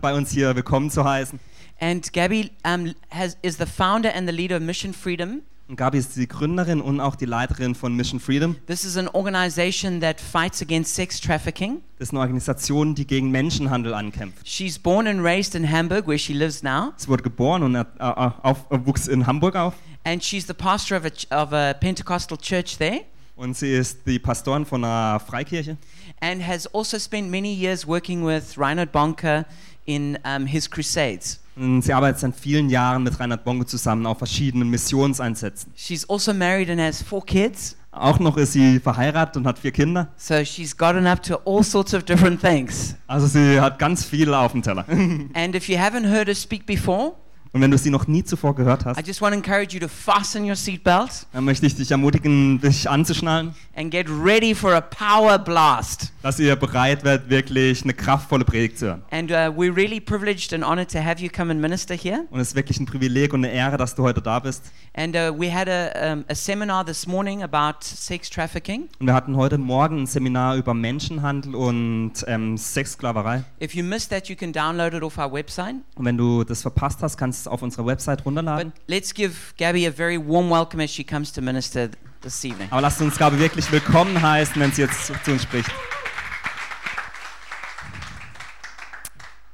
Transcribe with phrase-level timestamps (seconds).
[0.00, 1.38] bei uns hier willkommen zu heißen.
[1.80, 5.42] And Gabby um, has, is the founder and the leader of Mission Freedom.
[5.68, 8.56] Und Gabi ist die Gründerin und auch die Leiterin von Mission Freedom.
[8.66, 11.82] This is an organization that fights against sex trafficking.
[11.98, 14.48] Das ist eine Organisation, die gegen Menschenhandel ankämpft.
[14.48, 17.84] She's born and raised in Hamburg, where she lives now, Sie wurde geboren und äh,
[17.98, 19.74] auf, äh, wuchs in Hamburg auf.
[20.04, 23.02] and she's the pastor of a, of a Pentecostal church there,
[23.36, 25.76] Und sie ist die Pastorin von einer Freikirche.
[26.20, 29.44] and has also spent many years working with Reinhard Bonke
[29.88, 31.40] in um, his crusades.
[31.80, 35.72] Sie arbeitet seit vielen Jahren mit Reinhard Bonke zusammen auf verschiedenen Missionseinsätzen.
[35.74, 39.72] She's also married and has four kids, Auch noch ist sie verheiratet und hat vier
[39.72, 40.08] Kinder.
[40.16, 42.94] so she's gotten up to all sorts of different things.
[43.08, 44.84] Also sie hat ganz viel auf dem Teller.
[45.34, 47.14] And if you haven't heard her speak before,
[47.52, 49.80] Und wenn du sie noch nie zuvor gehört I hast, just want to encourage you
[49.80, 54.74] to fasten your seatbelt dann möchte ich dich ermutigen, dich anzuschnallen, and get ready for
[54.74, 56.12] a power blast.
[56.22, 59.02] dass ihr bereit werdet, wirklich eine kraftvolle Predigt zu hören.
[59.10, 62.24] And uh, we're really privileged and honored to have you come and minister here.
[62.30, 64.64] Und es ist wirklich ein Privileg und eine Ehre, dass du heute da bist.
[64.94, 68.88] And uh, we had a, um, a seminar this morning about sex trafficking.
[68.98, 73.44] Und wir hatten heute Morgen ein Seminar über Menschenhandel und ähm, Sexsklaverei.
[73.62, 75.76] If you missed that, you can download it off our website.
[75.94, 78.72] Und wenn du das verpasst hast, kannst du es auf unserer Website But runterladen.
[78.86, 81.90] let's give Gabby a very warm welcome as she comes to minister
[82.22, 82.68] this evening.
[82.70, 85.70] Aber lasst uns Gabi wirklich willkommen heißen, wenn sie jetzt zu, zu uns spricht.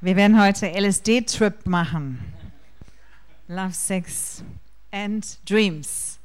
[0.01, 2.19] Wir werden heute LSD-Trip machen.
[3.47, 4.43] Love, Sex
[4.91, 6.19] and Dreams.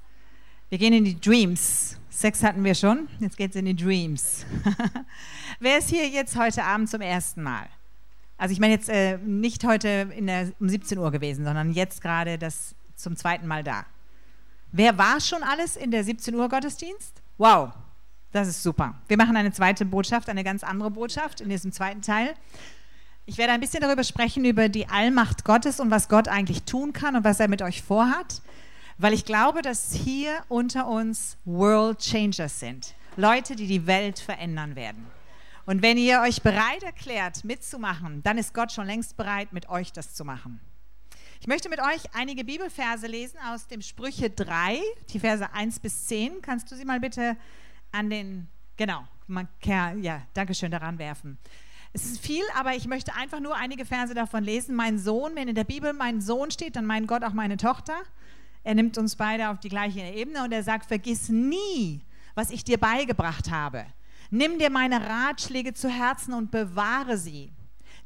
[0.69, 1.97] Wir gehen in die Dreams.
[2.11, 4.45] Sex hatten wir schon, jetzt geht's in die Dreams.
[5.61, 7.67] Wer ist hier jetzt heute Abend zum ersten Mal?
[8.41, 12.39] Also ich meine jetzt äh, nicht heute der, um 17 Uhr gewesen, sondern jetzt gerade
[12.39, 13.85] das zum zweiten Mal da.
[14.73, 17.21] Wer war schon alles in der 17 Uhr Gottesdienst?
[17.37, 17.73] Wow,
[18.33, 18.95] das ist super.
[19.09, 22.33] Wir machen eine zweite Botschaft, eine ganz andere Botschaft in diesem zweiten Teil.
[23.27, 26.95] Ich werde ein bisschen darüber sprechen, über die Allmacht Gottes und was Gott eigentlich tun
[26.95, 28.41] kann und was er mit euch vorhat,
[28.97, 32.95] weil ich glaube, dass hier unter uns World Changers sind.
[33.19, 35.20] Leute, die die Welt verändern werden.
[35.71, 39.93] Und wenn ihr euch bereit erklärt, mitzumachen, dann ist Gott schon längst bereit, mit euch
[39.93, 40.61] das zu machen.
[41.41, 46.09] Ich möchte mit euch einige Bibelverse lesen aus dem Sprüche 3, die Verse 1 bis
[46.09, 46.43] 10.
[46.43, 47.37] Kannst du sie mal bitte
[47.93, 51.39] an den, genau, man ja, danke schön, daran werfen.
[51.93, 54.75] Es ist viel, aber ich möchte einfach nur einige Verse davon lesen.
[54.75, 57.95] Mein Sohn, wenn in der Bibel mein Sohn steht, dann meint Gott auch meine Tochter.
[58.65, 62.01] Er nimmt uns beide auf die gleiche Ebene und er sagt, vergiss nie,
[62.35, 63.87] was ich dir beigebracht habe.
[64.31, 67.53] Nimm dir meine Ratschläge zu Herzen und bewahre sie.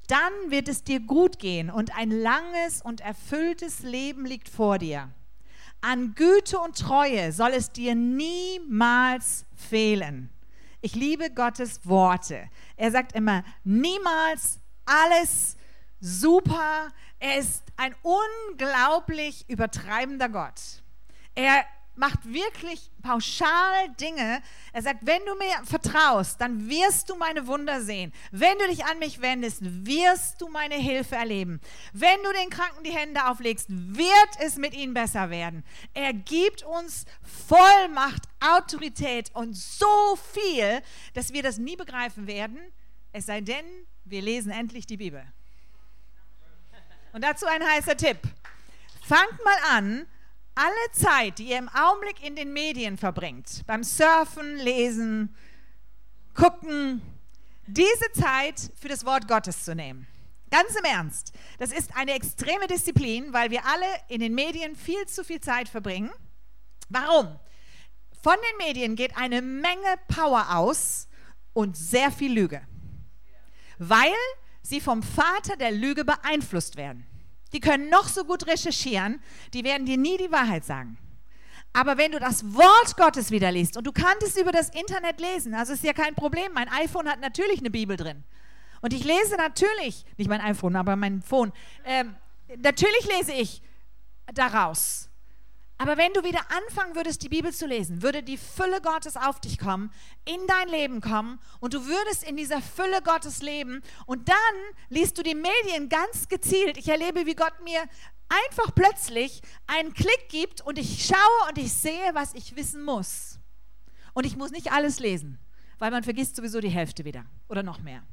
[0.06, 5.10] Dann wird es dir gut gehen und ein langes und erfülltes Leben liegt vor dir.
[5.80, 10.30] An Güte und Treue soll es dir niemals fehlen.
[10.80, 12.48] Ich liebe Gottes Worte.
[12.76, 15.56] Er sagt immer, niemals alles
[16.00, 16.88] super.
[17.18, 20.82] Er ist ein unglaublich übertreibender Gott.
[21.34, 21.64] Er
[21.96, 24.42] macht wirklich pauschal Dinge.
[24.72, 28.12] Er sagt, wenn du mir vertraust, dann wirst du meine Wunder sehen.
[28.30, 31.60] Wenn du dich an mich wendest, wirst du meine Hilfe erleben.
[31.92, 35.64] Wenn du den Kranken die Hände auflegst, wird es mit ihnen besser werden.
[35.92, 37.04] Er gibt uns
[37.46, 40.82] Vollmacht, Autorität und so viel,
[41.14, 42.58] dass wir das nie begreifen werden,
[43.12, 43.64] es sei denn,
[44.04, 45.24] wir lesen endlich die Bibel.
[47.12, 48.18] Und dazu ein heißer Tipp.
[49.06, 50.06] Fangt mal an,
[50.54, 55.34] alle Zeit, die ihr im Augenblick in den Medien verbringt, beim Surfen, Lesen,
[56.34, 57.02] Gucken,
[57.66, 60.06] diese Zeit für das Wort Gottes zu nehmen.
[60.50, 61.32] Ganz im Ernst.
[61.58, 65.68] Das ist eine extreme Disziplin, weil wir alle in den Medien viel zu viel Zeit
[65.68, 66.10] verbringen.
[66.88, 67.38] Warum?
[68.22, 71.08] Von den Medien geht eine Menge Power aus
[71.52, 72.62] und sehr viel Lüge.
[73.78, 74.14] Weil
[74.62, 77.06] sie vom Vater der Lüge beeinflusst werden.
[77.54, 79.22] Die können noch so gut recherchieren,
[79.52, 80.98] die werden dir nie die Wahrheit sagen.
[81.72, 85.20] Aber wenn du das Wort Gottes wieder liest und du kannst es über das Internet
[85.20, 86.52] lesen, also ist ja kein Problem.
[86.52, 88.24] Mein iPhone hat natürlich eine Bibel drin.
[88.80, 91.52] Und ich lese natürlich, nicht mein iPhone, aber mein Phone,
[91.84, 92.14] ähm,
[92.58, 93.62] natürlich lese ich
[94.34, 95.08] daraus.
[95.76, 99.40] Aber wenn du wieder anfangen würdest, die Bibel zu lesen, würde die Fülle Gottes auf
[99.40, 99.90] dich kommen,
[100.24, 104.36] in dein Leben kommen und du würdest in dieser Fülle Gottes leben und dann
[104.88, 106.76] liest du die Medien ganz gezielt.
[106.78, 107.82] Ich erlebe, wie Gott mir
[108.28, 113.40] einfach plötzlich einen Klick gibt und ich schaue und ich sehe, was ich wissen muss.
[114.12, 115.40] Und ich muss nicht alles lesen,
[115.78, 118.04] weil man vergisst sowieso die Hälfte wieder oder noch mehr.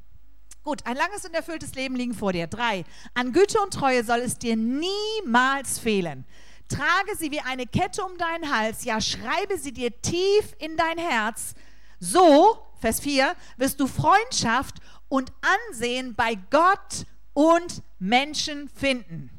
[0.64, 2.48] Gut, ein langes und erfülltes Leben liegen vor dir.
[2.48, 6.26] Drei, an Güte und Treue soll es dir niemals fehlen.
[6.72, 10.98] Trage sie wie eine Kette um deinen Hals, ja, schreibe sie dir tief in dein
[10.98, 11.54] Herz.
[12.00, 14.78] So, Vers 4, wirst du Freundschaft
[15.10, 15.32] und
[15.70, 19.30] Ansehen bei Gott und Menschen finden.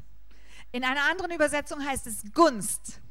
[0.71, 3.01] In einer anderen Übersetzung heißt es Gunst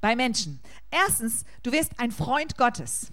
[0.00, 0.60] bei Menschen.
[0.90, 3.10] Erstens, du wirst ein Freund Gottes.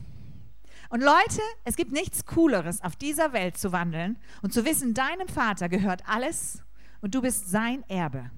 [0.90, 5.28] Und Leute, es gibt nichts Cooleres, auf dieser Welt zu wandeln und zu wissen, deinem
[5.28, 6.64] Vater gehört alles
[7.02, 8.32] und du bist sein Erbe.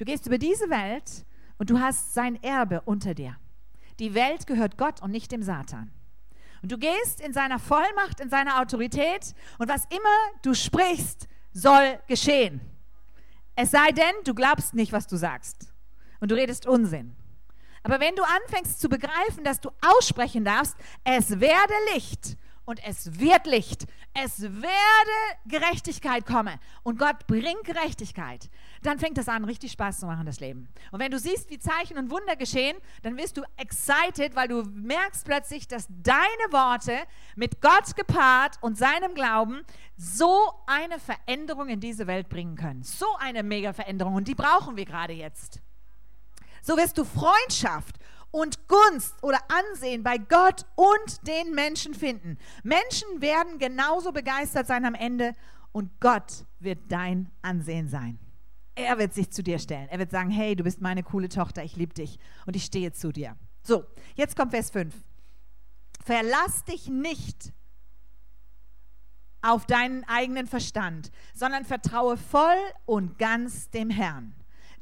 [0.00, 1.26] Du gehst über diese Welt
[1.58, 3.36] und du hast sein Erbe unter dir.
[3.98, 5.92] Die Welt gehört Gott und nicht dem Satan.
[6.62, 11.98] Und du gehst in seiner Vollmacht, in seiner Autorität und was immer du sprichst, soll
[12.08, 12.62] geschehen.
[13.56, 15.70] Es sei denn, du glaubst nicht, was du sagst
[16.20, 17.14] und du redest Unsinn.
[17.82, 23.18] Aber wenn du anfängst zu begreifen, dass du aussprechen darfst, es werde Licht und es
[23.18, 24.70] wird Licht, es werde
[25.46, 28.48] Gerechtigkeit kommen und Gott bringt Gerechtigkeit,
[28.82, 30.68] dann fängt das an, richtig Spaß zu machen, das Leben.
[30.90, 34.62] Und wenn du siehst, wie Zeichen und Wunder geschehen, dann wirst du excited, weil du
[34.62, 36.20] merkst plötzlich, dass deine
[36.50, 36.96] Worte
[37.36, 39.62] mit Gott gepaart und seinem Glauben
[39.96, 42.82] so eine Veränderung in diese Welt bringen können.
[42.82, 45.60] So eine mega Veränderung und die brauchen wir gerade jetzt.
[46.62, 47.99] So wirst du Freundschaft
[48.30, 52.38] und Gunst oder Ansehen bei Gott und den Menschen finden.
[52.62, 55.34] Menschen werden genauso begeistert sein am Ende
[55.72, 58.18] und Gott wird dein Ansehen sein.
[58.74, 59.88] Er wird sich zu dir stellen.
[59.88, 62.92] Er wird sagen, hey, du bist meine coole Tochter, ich liebe dich und ich stehe
[62.92, 63.36] zu dir.
[63.62, 63.84] So,
[64.14, 64.94] jetzt kommt Vers 5.
[66.04, 67.52] Verlass dich nicht
[69.42, 74.34] auf deinen eigenen Verstand, sondern vertraue voll und ganz dem Herrn.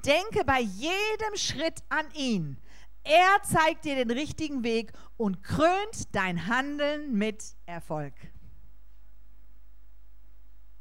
[0.05, 2.59] Denke bei jedem Schritt an ihn.
[3.05, 8.15] Er zeigt dir den richtigen Weg und krönt dein Handeln mit Erfolg.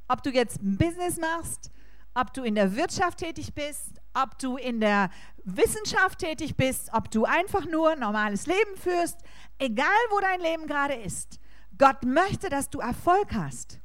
[0.08, 1.72] Ob du jetzt ein Business machst,
[2.14, 5.10] ob du in der Wirtschaft tätig bist, ob du in der
[5.44, 9.20] Wissenschaft tätig bist, ob du einfach nur ein normales Leben führst,
[9.60, 11.40] egal wo dein Leben gerade ist.
[11.78, 13.80] Gott möchte, dass du Erfolg hast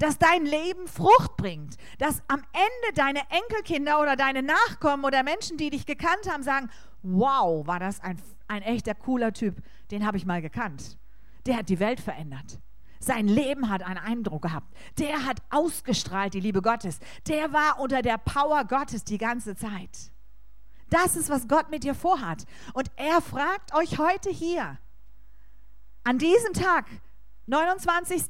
[0.00, 5.58] dass dein Leben Frucht bringt, dass am Ende deine Enkelkinder oder deine Nachkommen oder Menschen,
[5.58, 6.70] die dich gekannt haben, sagen,
[7.02, 10.98] wow, war das ein, ein echter cooler Typ, den habe ich mal gekannt.
[11.46, 12.60] Der hat die Welt verändert.
[12.98, 14.74] Sein Leben hat einen Eindruck gehabt.
[14.98, 16.98] Der hat ausgestrahlt die Liebe Gottes.
[17.26, 20.12] Der war unter der Power Gottes die ganze Zeit.
[20.90, 22.44] Das ist, was Gott mit dir vorhat.
[22.74, 24.78] Und er fragt euch heute hier,
[26.04, 26.86] an diesem Tag,
[27.46, 28.24] 29.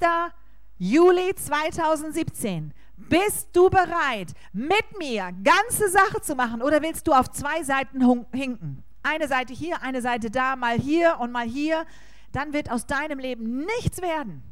[0.79, 2.73] Juli 2017.
[3.09, 8.01] Bist du bereit, mit mir ganze Sache zu machen oder willst du auf zwei Seiten
[8.33, 8.85] hinken?
[9.03, 11.87] Eine Seite hier, eine Seite da, mal hier und mal hier.
[12.33, 14.43] Dann wird aus deinem Leben nichts werden.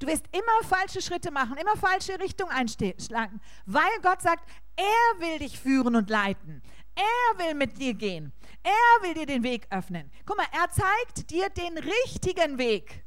[0.00, 4.44] Du wirst immer falsche Schritte machen, immer falsche Richtung einschlagen, weil Gott sagt,
[4.76, 6.62] er will dich führen und leiten.
[6.96, 8.32] Er will mit dir gehen.
[8.62, 10.10] Er will dir den Weg öffnen.
[10.26, 13.03] Guck mal, er zeigt dir den richtigen Weg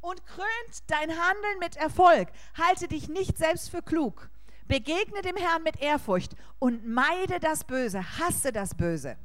[0.00, 2.28] und krönt dein Handeln mit Erfolg.
[2.56, 4.30] Halte dich nicht selbst für klug.
[4.66, 9.16] Begegne dem Herrn mit Ehrfurcht und meide das Böse, hasse das Böse.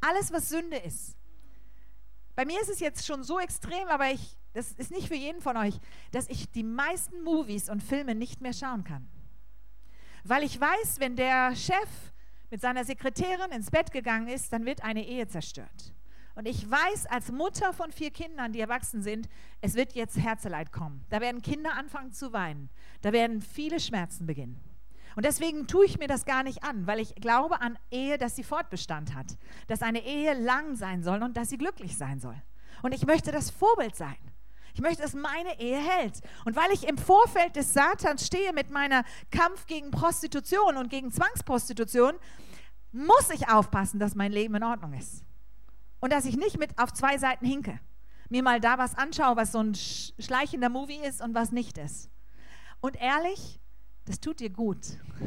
[0.00, 1.16] Alles, was Sünde ist.
[2.34, 5.42] Bei mir ist es jetzt schon so extrem, aber ich, das ist nicht für jeden
[5.42, 5.78] von euch,
[6.10, 9.08] dass ich die meisten Movies und Filme nicht mehr schauen kann.
[10.24, 11.88] Weil ich weiß, wenn der Chef
[12.50, 15.94] mit seiner Sekretärin ins Bett gegangen ist, dann wird eine Ehe zerstört.
[16.40, 19.28] Und ich weiß als Mutter von vier Kindern, die erwachsen sind,
[19.60, 21.04] es wird jetzt Herzeleid kommen.
[21.10, 22.70] Da werden Kinder anfangen zu weinen.
[23.02, 24.58] Da werden viele Schmerzen beginnen.
[25.16, 28.36] Und deswegen tue ich mir das gar nicht an, weil ich glaube an Ehe, dass
[28.36, 29.36] sie Fortbestand hat,
[29.66, 32.40] dass eine Ehe lang sein soll und dass sie glücklich sein soll.
[32.82, 34.16] Und ich möchte das Vorbild sein.
[34.72, 36.22] Ich möchte, dass meine Ehe hält.
[36.46, 41.12] Und weil ich im Vorfeld des Satans stehe mit meiner Kampf gegen Prostitution und gegen
[41.12, 42.14] Zwangsprostitution,
[42.92, 45.22] muss ich aufpassen, dass mein Leben in Ordnung ist
[46.00, 47.78] und dass ich nicht mit auf zwei Seiten hinke.
[48.28, 52.10] Mir mal da was anschaue, was so ein schleichender Movie ist und was nicht ist.
[52.80, 53.60] Und ehrlich,
[54.04, 54.78] das tut dir gut.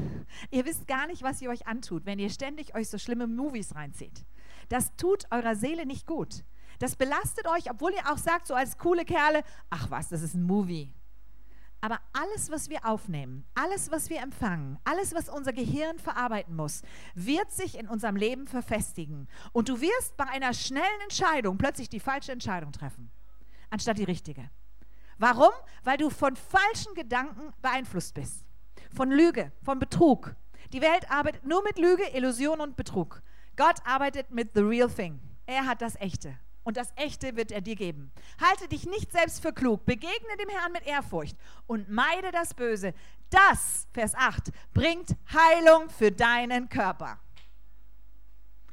[0.51, 3.75] Ihr wisst gar nicht, was ihr euch antut, wenn ihr ständig euch so schlimme Movies
[3.75, 4.25] reinzieht.
[4.69, 6.43] Das tut eurer Seele nicht gut.
[6.79, 10.33] Das belastet euch, obwohl ihr auch sagt, so als coole Kerle, ach was, das ist
[10.33, 10.91] ein Movie.
[11.83, 16.81] Aber alles, was wir aufnehmen, alles, was wir empfangen, alles, was unser Gehirn verarbeiten muss,
[17.13, 19.27] wird sich in unserem Leben verfestigen.
[19.51, 23.11] Und du wirst bei einer schnellen Entscheidung plötzlich die falsche Entscheidung treffen,
[23.69, 24.49] anstatt die richtige.
[25.17, 25.51] Warum?
[25.83, 28.45] Weil du von falschen Gedanken beeinflusst bist.
[28.95, 30.37] Von Lüge, von Betrug.
[30.71, 33.21] Die Welt arbeitet nur mit Lüge, Illusion und Betrug.
[33.57, 35.19] Gott arbeitet mit the real thing.
[35.47, 38.11] Er hat das Echte und das Echte wird er dir geben.
[38.41, 42.93] Halte dich nicht selbst für klug, begegne dem Herrn mit Ehrfurcht und meide das Böse.
[43.29, 47.19] Das, Vers 8, bringt Heilung für deinen Körper.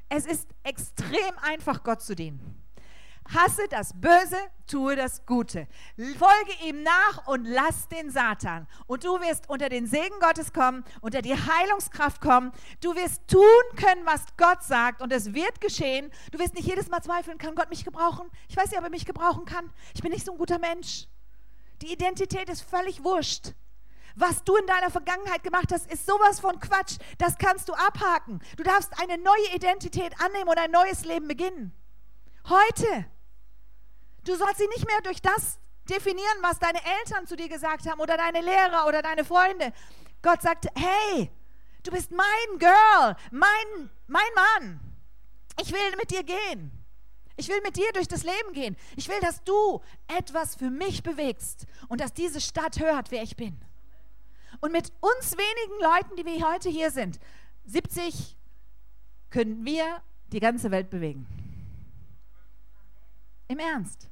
[0.08, 2.59] Es ist extrem einfach, Gott zu dienen.
[3.32, 5.68] Hasse das Böse, tue das Gute.
[5.96, 8.66] Folge ihm nach und lass den Satan.
[8.86, 12.52] Und du wirst unter den Segen Gottes kommen, unter die Heilungskraft kommen.
[12.80, 13.42] Du wirst tun
[13.76, 16.10] können, was Gott sagt und es wird geschehen.
[16.32, 18.28] Du wirst nicht jedes Mal zweifeln, kann Gott mich gebrauchen?
[18.48, 19.72] Ich weiß nicht, ob er mich gebrauchen kann.
[19.94, 21.06] Ich bin nicht so ein guter Mensch.
[21.82, 23.52] Die Identität ist völlig wurscht.
[24.16, 26.98] Was du in deiner Vergangenheit gemacht hast, ist sowas von Quatsch.
[27.18, 28.40] Das kannst du abhaken.
[28.56, 31.72] Du darfst eine neue Identität annehmen und ein neues Leben beginnen.
[32.48, 33.06] Heute.
[34.30, 35.58] Du sollst sie nicht mehr durch das
[35.88, 39.72] definieren, was deine Eltern zu dir gesagt haben oder deine Lehrer oder deine Freunde.
[40.22, 41.28] Gott sagt, hey,
[41.82, 44.80] du bist mein Girl, mein, mein Mann.
[45.60, 46.70] Ich will mit dir gehen.
[47.34, 48.76] Ich will mit dir durch das Leben gehen.
[48.94, 53.34] Ich will, dass du etwas für mich bewegst und dass diese Stadt hört, wer ich
[53.34, 53.60] bin.
[54.60, 57.18] Und mit uns wenigen Leuten, die wir heute hier sind,
[57.64, 58.36] 70,
[59.30, 61.26] können wir die ganze Welt bewegen.
[63.48, 64.09] Im Ernst.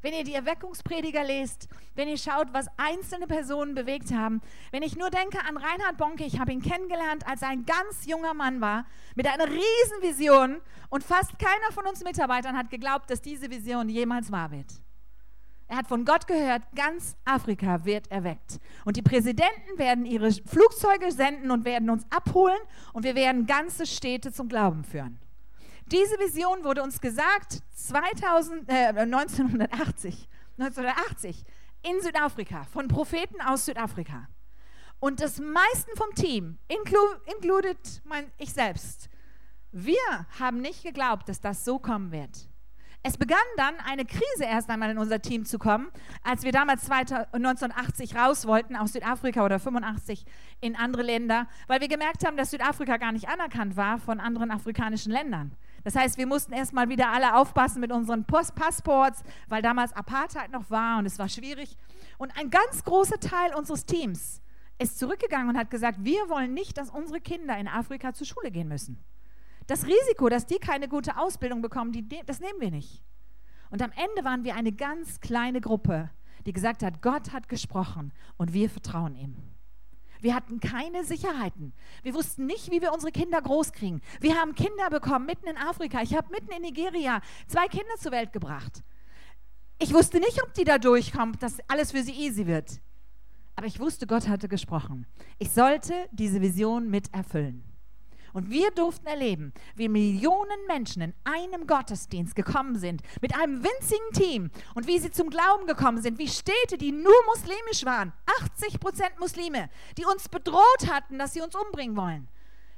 [0.00, 4.40] Wenn ihr die Erweckungsprediger lest, wenn ihr schaut, was einzelne Personen bewegt haben,
[4.70, 8.06] wenn ich nur denke an Reinhard Bonke, ich habe ihn kennengelernt, als er ein ganz
[8.06, 8.86] junger Mann war,
[9.16, 13.88] mit einer riesen Vision und fast keiner von uns Mitarbeitern hat geglaubt, dass diese Vision
[13.88, 14.72] jemals wahr wird.
[15.66, 18.58] Er hat von Gott gehört, ganz Afrika wird erweckt.
[18.86, 22.58] Und die Präsidenten werden ihre Flugzeuge senden und werden uns abholen
[22.94, 25.18] und wir werden ganze Städte zum Glauben führen.
[25.90, 30.28] Diese Vision wurde uns gesagt 2000, äh, 1980,
[30.58, 31.44] 1980
[31.82, 34.28] in Südafrika, von Propheten aus Südafrika.
[35.00, 36.98] Und das meisten vom Team, inclu
[37.32, 39.08] included mein, ich selbst,
[39.72, 39.96] wir
[40.38, 42.50] haben nicht geglaubt, dass das so kommen wird.
[43.02, 45.90] Es begann dann eine Krise erst einmal in unser Team zu kommen,
[46.22, 50.26] als wir damals 1980 raus wollten aus Südafrika oder 85
[50.60, 54.50] in andere Länder, weil wir gemerkt haben, dass Südafrika gar nicht anerkannt war von anderen
[54.50, 55.56] afrikanischen Ländern.
[55.88, 60.52] Das heißt, wir mussten erstmal wieder alle aufpassen mit unseren Post Passports, weil damals Apartheid
[60.52, 61.78] noch war und es war schwierig.
[62.18, 64.42] Und ein ganz großer Teil unseres Teams
[64.78, 68.50] ist zurückgegangen und hat gesagt, wir wollen nicht, dass unsere Kinder in Afrika zur Schule
[68.50, 69.02] gehen müssen.
[69.66, 73.02] Das Risiko, dass die keine gute Ausbildung bekommen, die, das nehmen wir nicht.
[73.70, 76.10] Und am Ende waren wir eine ganz kleine Gruppe,
[76.44, 79.36] die gesagt hat, Gott hat gesprochen und wir vertrauen ihm.
[80.20, 81.72] Wir hatten keine Sicherheiten.
[82.02, 84.00] Wir wussten nicht, wie wir unsere Kinder großkriegen.
[84.20, 86.02] Wir haben Kinder bekommen mitten in Afrika.
[86.02, 88.82] Ich habe mitten in Nigeria zwei Kinder zur Welt gebracht.
[89.78, 92.80] Ich wusste nicht, ob die da durchkommen, dass alles für sie easy wird.
[93.54, 95.06] Aber ich wusste, Gott hatte gesprochen.
[95.38, 97.67] Ich sollte diese Vision mit erfüllen.
[98.38, 104.12] Und wir durften erleben, wie Millionen Menschen in einem Gottesdienst gekommen sind, mit einem winzigen
[104.12, 108.12] Team und wie sie zum Glauben gekommen sind, wie Städte, die nur muslimisch waren,
[108.44, 112.28] 80 Prozent Muslime, die uns bedroht hatten, dass sie uns umbringen wollen,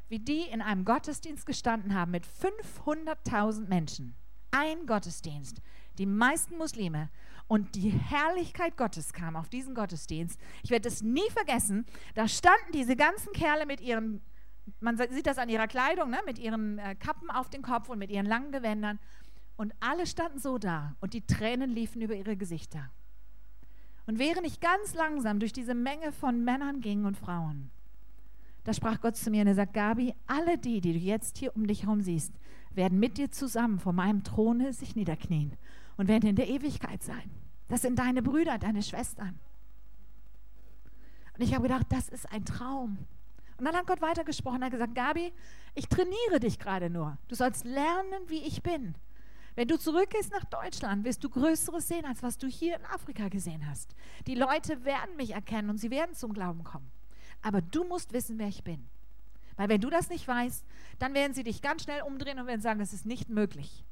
[0.09, 4.14] wie die in einem Gottesdienst gestanden haben mit 500.000 Menschen.
[4.52, 5.61] Ein Gottesdienst,
[5.99, 7.11] die meisten Muslime
[7.49, 10.40] und die Herrlichkeit Gottes kam auf diesen Gottesdienst.
[10.62, 11.85] Ich werde es nie vergessen.
[12.14, 14.23] Da standen diese ganzen Kerle mit ihren
[14.81, 17.99] man sieht das an ihrer Kleidung, ne, mit ihren äh, Kappen auf dem Kopf und
[17.99, 18.99] mit ihren langen Gewändern.
[19.57, 22.90] Und alle standen so da und die Tränen liefen über ihre Gesichter.
[24.07, 27.71] Und während ich ganz langsam durch diese Menge von Männern ging und Frauen,
[28.64, 31.55] da sprach Gott zu mir und er sagt, Gabi, alle die, die du jetzt hier
[31.57, 32.33] um dich herum siehst,
[32.73, 35.57] werden mit dir zusammen vor meinem Throne sich niederknien
[35.97, 37.31] und werden in der Ewigkeit sein.
[37.69, 39.38] Das sind deine Brüder, deine Schwestern.
[41.35, 42.99] Und ich habe gedacht, das ist ein Traum.
[43.61, 45.35] Und dann hat Gott weitergesprochen, er hat gesagt, Gabi,
[45.75, 47.19] ich trainiere dich gerade nur.
[47.29, 48.95] Du sollst lernen, wie ich bin.
[49.55, 53.29] Wenn du zurückgehst nach Deutschland, wirst du Größeres sehen, als was du hier in Afrika
[53.29, 53.95] gesehen hast.
[54.26, 56.90] Die Leute werden mich erkennen und sie werden zum Glauben kommen.
[57.43, 58.88] Aber du musst wissen, wer ich bin.
[59.57, 60.64] Weil wenn du das nicht weißt,
[60.99, 63.85] dann werden sie dich ganz schnell umdrehen und werden sagen, das ist nicht möglich.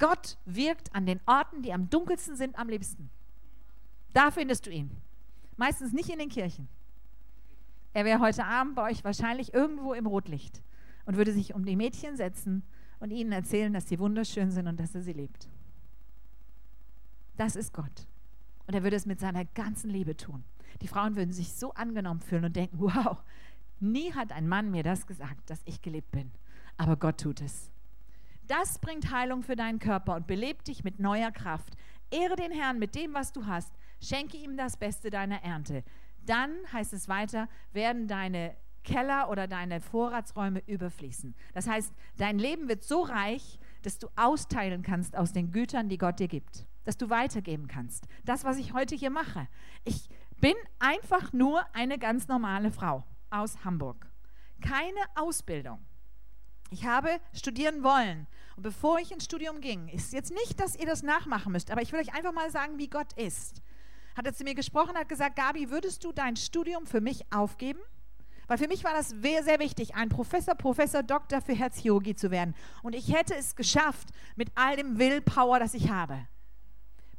[0.00, 3.10] Gott wirkt an den Orten, die am dunkelsten sind, am liebsten.
[4.12, 4.90] Da findest du ihn.
[5.56, 6.68] Meistens nicht in den Kirchen.
[7.92, 10.62] Er wäre heute Abend bei euch wahrscheinlich irgendwo im Rotlicht
[11.06, 12.62] und würde sich um die Mädchen setzen
[13.00, 15.48] und ihnen erzählen, dass sie wunderschön sind und dass er sie liebt.
[17.36, 18.06] Das ist Gott.
[18.66, 20.44] Und er würde es mit seiner ganzen Liebe tun.
[20.82, 23.22] Die Frauen würden sich so angenommen fühlen und denken, wow,
[23.80, 26.30] nie hat ein Mann mir das gesagt, dass ich geliebt bin.
[26.76, 27.70] Aber Gott tut es.
[28.46, 31.74] Das bringt Heilung für deinen Körper und belebt dich mit neuer Kraft.
[32.10, 33.72] Ehre den Herrn mit dem, was du hast.
[34.00, 35.84] Schenke ihm das Beste deiner Ernte
[36.28, 41.34] dann heißt es weiter, werden deine Keller oder deine Vorratsräume überfließen.
[41.52, 45.98] Das heißt, dein Leben wird so reich, dass du austeilen kannst aus den Gütern, die
[45.98, 46.66] Gott dir gibt.
[46.84, 48.06] Dass du weitergeben kannst.
[48.24, 49.46] Das, was ich heute hier mache.
[49.84, 50.08] Ich
[50.40, 54.06] bin einfach nur eine ganz normale Frau aus Hamburg.
[54.62, 55.84] Keine Ausbildung.
[56.70, 58.26] Ich habe studieren wollen.
[58.56, 61.82] Und bevor ich ins Studium ging, ist jetzt nicht, dass ihr das nachmachen müsst, aber
[61.82, 63.62] ich will euch einfach mal sagen, wie Gott ist.
[64.18, 67.78] Hat er zu mir gesprochen, hat gesagt, Gabi, würdest du dein Studium für mich aufgeben?
[68.48, 72.32] Weil für mich war das sehr, sehr wichtig, ein Professor, Professor, Doktor für Herzchirurgie zu
[72.32, 72.56] werden.
[72.82, 76.26] Und ich hätte es geschafft mit all dem Willpower, das ich habe.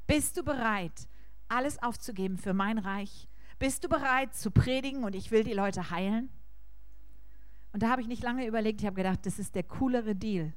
[0.07, 1.07] Bist du bereit,
[1.47, 3.29] alles aufzugeben für mein Reich?
[3.59, 6.29] Bist du bereit zu predigen und ich will die Leute heilen?
[7.71, 10.51] Und da habe ich nicht lange überlegt, ich habe gedacht, das ist der coolere Deal,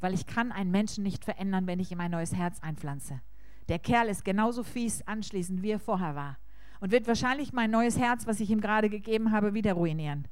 [0.00, 3.20] weil ich kann einen Menschen nicht verändern, wenn ich ihm ein neues Herz einpflanze.
[3.68, 6.38] Der Kerl ist genauso fies anschließend, wie er vorher war
[6.80, 10.28] und wird wahrscheinlich mein neues Herz, was ich ihm gerade gegeben habe, wieder ruinieren.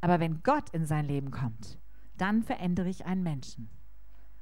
[0.00, 1.78] Aber wenn Gott in sein Leben kommt,
[2.16, 3.68] dann verändere ich einen Menschen.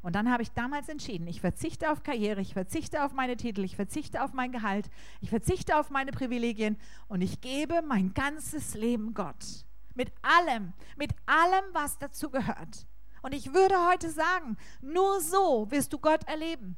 [0.02, 3.64] Und dann habe ich damals entschieden, ich verzichte auf Karriere, ich verzichte auf meine Titel,
[3.64, 4.88] ich verzichte auf mein Gehalt,
[5.20, 6.76] ich verzichte auf meine Privilegien
[7.08, 9.64] und ich gebe mein ganzes Leben Gott.
[9.94, 12.86] Mit allem, mit allem, was dazu gehört.
[13.22, 16.76] Und ich würde heute sagen, nur so wirst du Gott erleben.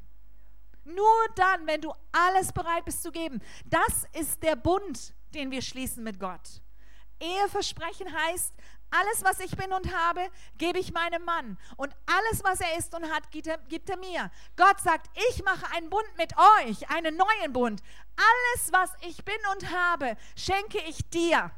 [0.94, 3.40] Nur dann, wenn du alles bereit bist zu geben.
[3.66, 6.62] Das ist der Bund, den wir schließen mit Gott.
[7.20, 8.54] Eheversprechen heißt,
[8.90, 11.58] alles, was ich bin und habe, gebe ich meinem Mann.
[11.76, 14.30] Und alles, was er ist und hat, gibt er, gibt er, mir.
[14.56, 17.82] Gott sagt, ich mache einen Bund mit euch, einen neuen Bund.
[18.16, 21.50] Alles, was ich bin und habe, schenke ich dir.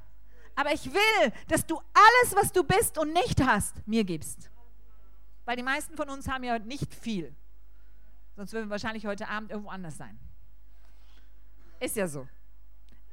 [0.57, 4.51] Aber ich will, dass du alles, was du bist und nicht hast, mir gibst.
[5.45, 7.35] Weil die meisten von uns haben ja nicht viel.
[8.41, 10.19] Sonst würden wir wahrscheinlich heute Abend irgendwo anders sein.
[11.79, 12.27] Ist ja so.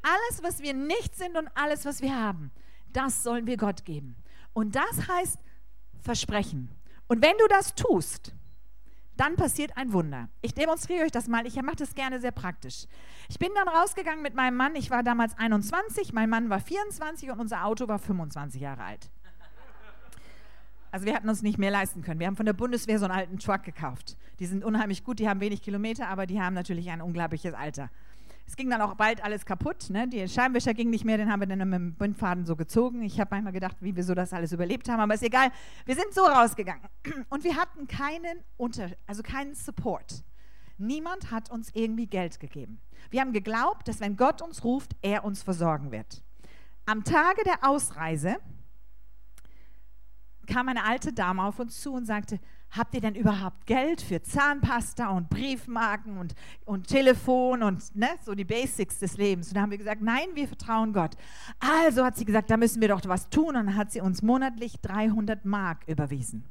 [0.02, 2.50] Alles, was wir nicht sind und alles, was wir haben,
[2.94, 4.16] das sollen wir Gott geben.
[4.54, 5.38] Und das heißt
[6.00, 6.72] Versprechen.
[7.10, 8.36] Und wenn du das tust,
[9.18, 10.30] dann passiert ein Wunder.
[10.42, 11.46] Ich demonstriere euch das mal.
[11.46, 12.86] Ich mache das gerne sehr praktisch.
[13.28, 14.78] Ich bin dann rausgegangen mit meinem Mann.
[14.78, 19.12] Ich war damals 21, mein Mann war 24 und unser Auto war 25 Jahre alt.
[20.92, 22.20] Also wir hatten uns nicht mehr leisten können.
[22.20, 24.18] Wir haben von der Bundeswehr so einen alten Truck gekauft.
[24.40, 27.90] Die sind unheimlich gut, die haben wenig Kilometer, aber die haben natürlich ein unglaubliches Alter.
[28.48, 29.90] Es ging dann auch bald alles kaputt.
[29.90, 30.08] Ne?
[30.08, 33.02] Die Scheinwischer ging nicht mehr, den haben wir dann mit dem Bindfaden so gezogen.
[33.02, 35.50] Ich habe manchmal gedacht, wie wir so das alles überlebt haben, aber ist egal.
[35.86, 36.88] Wir sind so rausgegangen
[37.30, 40.24] und wir hatten keinen Unter, also keinen Support.
[40.78, 42.80] Niemand hat uns irgendwie Geld gegeben.
[43.10, 46.24] Wir haben geglaubt, dass wenn Gott uns ruft, er uns versorgen wird.
[46.86, 48.38] Am Tage der Ausreise
[50.48, 52.40] kam eine alte Dame auf uns zu und sagte,
[52.72, 56.34] habt ihr denn überhaupt Geld für Zahnpasta und Briefmarken und,
[56.66, 59.50] und Telefon und ne, so die Basics des Lebens?
[59.50, 61.16] Und da haben wir gesagt, nein, wir vertrauen Gott.
[61.60, 63.50] Also hat sie gesagt, da müssen wir doch was tun.
[63.50, 66.44] Und dann hat sie uns monatlich 300 Mark überwiesen.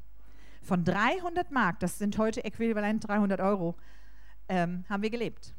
[0.61, 3.75] Von 300 Mark, das sind heute äquivalent 300 Euro,
[4.49, 5.53] ähm, haben wir gelebt.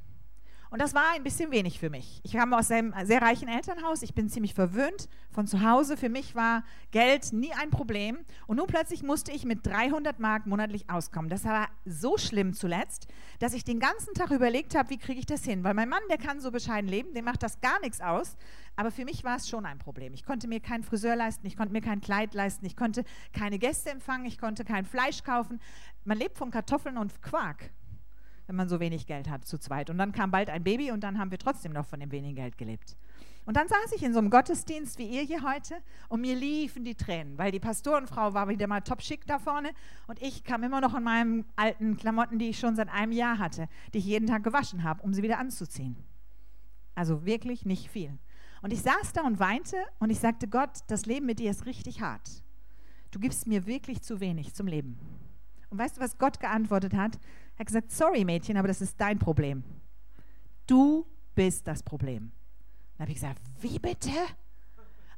[0.70, 2.20] Und das war ein bisschen wenig für mich.
[2.24, 4.02] Ich kam aus einem sehr reichen Elternhaus.
[4.02, 5.96] Ich bin ziemlich verwöhnt von zu Hause.
[5.96, 8.18] Für mich war Geld nie ein Problem.
[8.46, 11.30] Und nun plötzlich musste ich mit 300 Mark monatlich auskommen.
[11.30, 15.26] Das war so schlimm zuletzt, dass ich den ganzen Tag überlegt habe, wie kriege ich
[15.26, 15.64] das hin?
[15.64, 18.36] Weil mein Mann, der kann so bescheiden leben, dem macht das gar nichts aus.
[18.76, 20.14] Aber für mich war es schon ein Problem.
[20.14, 23.58] Ich konnte mir keinen Friseur leisten, ich konnte mir kein Kleid leisten, ich konnte keine
[23.58, 25.60] Gäste empfangen, ich konnte kein Fleisch kaufen.
[26.04, 27.70] Man lebt von Kartoffeln und Quark
[28.48, 29.90] wenn man so wenig Geld hat zu zweit.
[29.90, 32.34] Und dann kam bald ein Baby und dann haben wir trotzdem noch von dem wenigen
[32.34, 32.96] Geld gelebt.
[33.44, 35.76] Und dann saß ich in so einem Gottesdienst wie ihr hier heute
[36.08, 39.70] und mir liefen die Tränen, weil die Pastorenfrau war wieder mal top schick da vorne
[40.06, 43.38] und ich kam immer noch in meinen alten Klamotten, die ich schon seit einem Jahr
[43.38, 45.96] hatte, die ich jeden Tag gewaschen habe, um sie wieder anzuziehen.
[46.94, 48.18] Also wirklich nicht viel.
[48.60, 51.64] Und ich saß da und weinte und ich sagte, Gott, das Leben mit dir ist
[51.64, 52.42] richtig hart.
[53.10, 54.98] Du gibst mir wirklich zu wenig zum Leben.
[55.70, 57.18] Und weißt du, was Gott geantwortet hat?
[57.58, 59.64] Er hat gesagt, sorry Mädchen, aber das ist dein Problem.
[60.68, 62.30] Du bist das Problem.
[62.96, 64.10] Dann habe ich gesagt, wie bitte?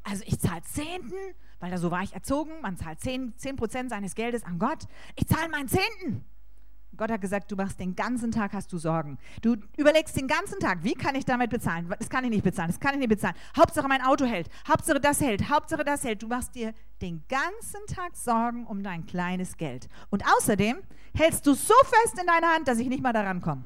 [0.02, 3.90] Also ich zahle Zehnten, weil da so war ich erzogen, man zahlt Zehn, Zehn Prozent
[3.90, 4.86] seines Geldes an Gott.
[5.16, 6.24] Ich zahle meinen Zehnten.
[7.00, 9.16] Gott hat gesagt, du machst den ganzen Tag, hast du Sorgen.
[9.40, 11.90] Du überlegst den ganzen Tag, wie kann ich damit bezahlen?
[11.98, 13.34] Das kann ich nicht bezahlen, das kann ich nicht bezahlen.
[13.56, 16.22] Hauptsache mein Auto hält, Hauptsache das hält, Hauptsache das hält.
[16.22, 19.88] Du machst dir den ganzen Tag Sorgen um dein kleines Geld.
[20.10, 20.76] Und außerdem
[21.14, 23.64] hältst du so fest in deiner Hand, dass ich nicht mal daran komme.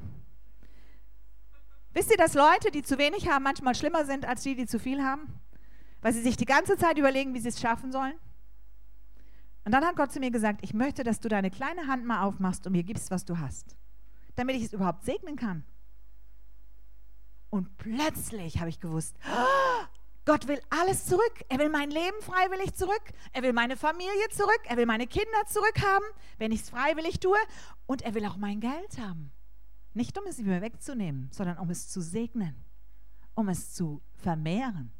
[1.91, 4.79] Wisst ihr, dass Leute, die zu wenig haben, manchmal schlimmer sind als die, die zu
[4.79, 5.41] viel haben?
[5.99, 8.13] Weil sie sich die ganze Zeit überlegen, wie sie es schaffen sollen?
[9.65, 12.23] Und dann hat Gott zu mir gesagt, ich möchte, dass du deine kleine Hand mal
[12.23, 13.75] aufmachst und mir gibst, was du hast,
[14.35, 15.63] damit ich es überhaupt segnen kann.
[17.49, 19.85] Und plötzlich habe ich gewusst, oh,
[20.25, 21.43] Gott will alles zurück.
[21.49, 23.03] Er will mein Leben freiwillig zurück.
[23.31, 24.59] Er will meine Familie zurück.
[24.65, 27.37] Er will meine Kinder zurückhaben, wenn ich es freiwillig tue.
[27.85, 29.31] Und er will auch mein Geld haben.
[29.93, 32.55] Nicht um es mir wegzunehmen, sondern um es zu segnen,
[33.33, 34.91] um es zu vermehren.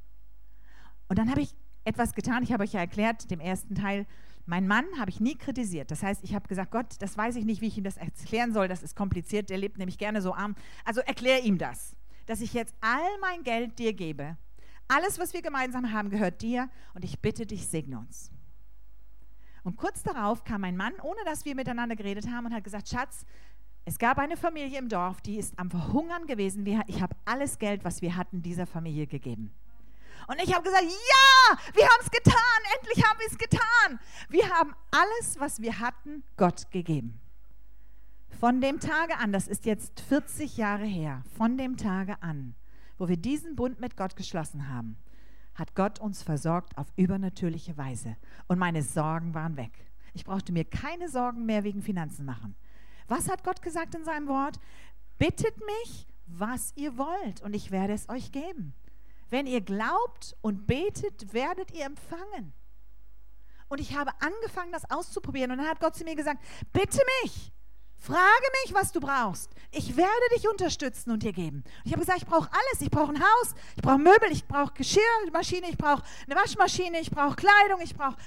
[1.08, 2.43] Und dann habe ich etwas getan.
[2.43, 4.08] Ich habe euch ja erklärt, dem ersten Teil,
[4.45, 5.89] mein Mann habe ich nie kritisiert.
[5.89, 8.53] Das heißt, ich habe gesagt, Gott, das weiß ich nicht, wie ich ihm das erklären
[8.53, 8.67] soll.
[8.67, 9.49] Das ist kompliziert.
[9.49, 10.55] Der lebt nämlich gerne so arm.
[10.84, 14.38] Also erklär ihm das, dass ich jetzt all mein Geld dir gebe.
[14.88, 18.31] Alles, was wir gemeinsam haben, gehört dir und ich bitte dich, segne uns.
[19.63, 22.88] Und kurz darauf kam mein Mann, ohne dass wir miteinander geredet haben, und hat gesagt,
[22.88, 23.25] Schatz,
[23.84, 26.65] es gab eine Familie im Dorf, die ist am Verhungern gewesen.
[26.86, 29.55] Ich habe alles Geld, was wir hatten, dieser Familie gegeben.
[30.27, 33.99] Und ich habe gesagt, ja, wir haben es getan, endlich haben wir es getan.
[34.29, 37.19] Wir haben alles, was wir hatten, Gott gegeben.
[38.39, 42.55] Von dem Tage an, das ist jetzt 40 Jahre her, von dem Tage an,
[42.97, 44.97] wo wir diesen Bund mit Gott geschlossen haben,
[45.53, 48.17] hat Gott uns versorgt auf übernatürliche Weise.
[48.47, 49.71] Und meine Sorgen waren weg.
[50.13, 52.55] Ich brauchte mir keine Sorgen mehr wegen Finanzen machen.
[53.07, 54.59] Was hat Gott gesagt in seinem Wort?
[55.17, 58.73] Bittet mich, was ihr wollt, und ich werde es euch geben.
[59.29, 62.53] Wenn ihr glaubt und betet, werdet ihr empfangen.
[63.67, 65.51] Und ich habe angefangen, das auszuprobieren.
[65.51, 67.51] Und dann hat Gott zu mir gesagt, bitte mich,
[67.97, 69.51] frage mich, was du brauchst.
[69.71, 71.63] Ich werde dich unterstützen und dir geben.
[71.65, 72.81] Und ich habe gesagt, ich brauche alles.
[72.81, 77.09] Ich brauche ein Haus, ich brauche Möbel, ich brauche Geschirrmaschine, ich brauche eine Waschmaschine, ich
[77.09, 78.17] brauche Kleidung, ich brauche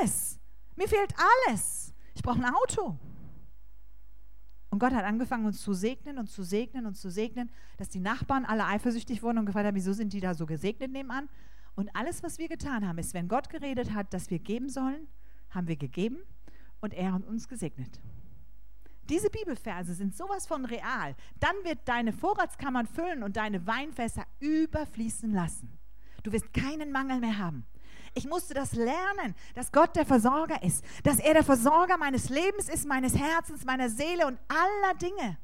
[0.00, 0.38] alles.
[0.74, 1.14] Mir fehlt
[1.46, 1.94] alles.
[2.14, 2.98] Ich brauche ein Auto.
[4.70, 8.00] Und Gott hat angefangen, uns zu segnen und zu segnen und zu segnen, dass die
[8.00, 11.28] Nachbarn alle eifersüchtig wurden und gefragt haben, wieso sind die da so gesegnet nebenan?
[11.74, 15.06] Und alles, was wir getan haben, ist, wenn Gott geredet hat, dass wir geben sollen,
[15.50, 16.18] haben wir gegeben
[16.80, 18.00] und er hat uns gesegnet.
[19.08, 21.14] Diese Bibelverse sind sowas von real.
[21.40, 25.78] Dann wird deine Vorratskammern füllen und deine Weinfässer überfließen lassen.
[26.22, 27.64] Du wirst keinen Mangel mehr haben.
[28.18, 32.68] Ich musste das lernen, dass Gott der Versorger ist, dass er der Versorger meines Lebens
[32.68, 35.38] ist, meines Herzens, meiner Seele und aller Dinge.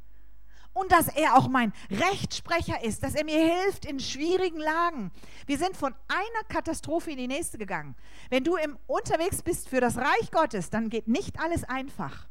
[0.72, 5.12] Und dass er auch mein Rechtsprecher ist, dass er mir hilft in schwierigen Lagen.
[5.46, 7.94] Wir sind von einer Katastrophe in die nächste gegangen.
[8.28, 12.26] Wenn du im unterwegs bist für das Reich Gottes, dann geht nicht alles einfach.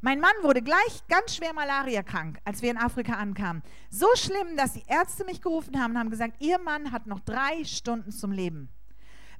[0.00, 3.62] Mein Mann wurde gleich ganz schwer malariakrank, als wir in Afrika ankamen.
[3.90, 7.20] So schlimm, dass die Ärzte mich gerufen haben und haben gesagt, ihr Mann hat noch
[7.20, 8.70] drei Stunden zum Leben.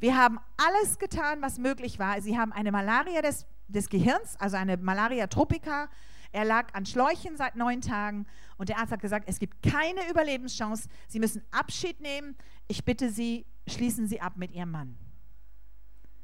[0.04, 2.20] Wir haben alles getan, was möglich war.
[2.20, 5.88] Sie haben eine Malaria des, des Gehirns, also eine Malaria tropica.
[6.30, 8.26] Er lag an Schläuchen seit neun Tagen
[8.58, 10.90] und der Arzt hat gesagt, es gibt keine Überlebenschance.
[11.08, 12.36] Sie müssen Abschied nehmen.
[12.68, 14.98] Ich bitte Sie, schließen Sie ab mit Ihrem Mann.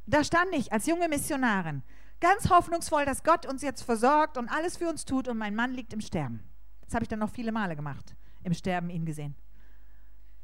[0.05, 1.83] Da stand ich als junge Missionarin,
[2.21, 5.73] ganz hoffnungsvoll, dass Gott uns jetzt versorgt und alles für uns tut und mein Mann
[5.73, 6.43] liegt im Sterben.
[6.83, 8.15] Das habe ich dann noch viele Male gemacht,
[8.45, 9.37] im Sterben ihn gesehen.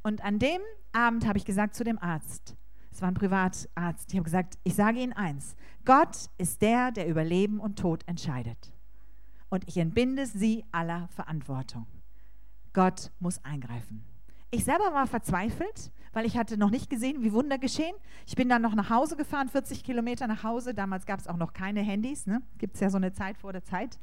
[0.02, 2.56] Und an dem Abend habe ich gesagt zu dem Arzt,
[2.96, 4.08] es war ein Privatarzt.
[4.08, 5.54] Ich habe gesagt, ich sage Ihnen eins.
[5.84, 8.72] Gott ist der, der über Leben und Tod entscheidet.
[9.50, 11.86] Und ich entbinde Sie aller Verantwortung.
[12.72, 14.02] Gott muss eingreifen.
[14.50, 17.94] Ich selber war verzweifelt, weil ich hatte noch nicht gesehen, wie Wunder geschehen.
[18.26, 20.72] Ich bin dann noch nach Hause gefahren, 40 Kilometer nach Hause.
[20.72, 22.26] Damals gab es auch noch keine Handys.
[22.26, 22.40] Ne?
[22.56, 23.98] Gibt es ja so eine Zeit vor der Zeit.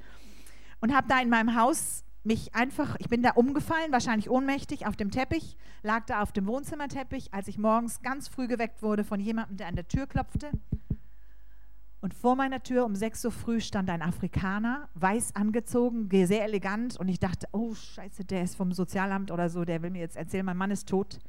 [0.82, 4.96] Und habe da in meinem Haus mich einfach, ich bin da umgefallen, wahrscheinlich ohnmächtig auf
[4.96, 9.20] dem Teppich, lag da auf dem Wohnzimmerteppich, als ich morgens ganz früh geweckt wurde von
[9.20, 10.52] jemandem, der an der Tür klopfte.
[12.04, 16.98] Und vor meiner Tür um 6 Uhr früh stand ein Afrikaner, weiß angezogen, sehr elegant.
[16.98, 20.18] Und ich dachte, oh Scheiße, der ist vom Sozialamt oder so, der will mir jetzt
[20.18, 21.20] erzählen, mein Mann ist tot.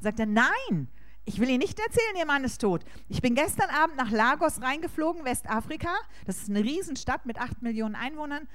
[0.00, 0.88] Sagt er, nein,
[1.26, 2.84] ich will Ihnen nicht erzählen, Ihr Mann ist tot.
[3.08, 5.94] Ich bin gestern Abend nach Lagos reingeflogen, Westafrika.
[6.26, 8.48] Das ist eine Riesenstadt mit 8 Millionen Einwohnern.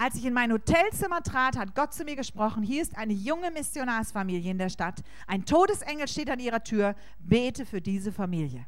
[0.00, 3.50] Als ich in mein Hotelzimmer trat, hat Gott zu mir gesprochen, hier ist eine junge
[3.50, 5.02] Missionarsfamilie in der Stadt.
[5.26, 6.94] Ein Todesengel steht an ihrer Tür.
[7.18, 8.66] Bete für diese Familie.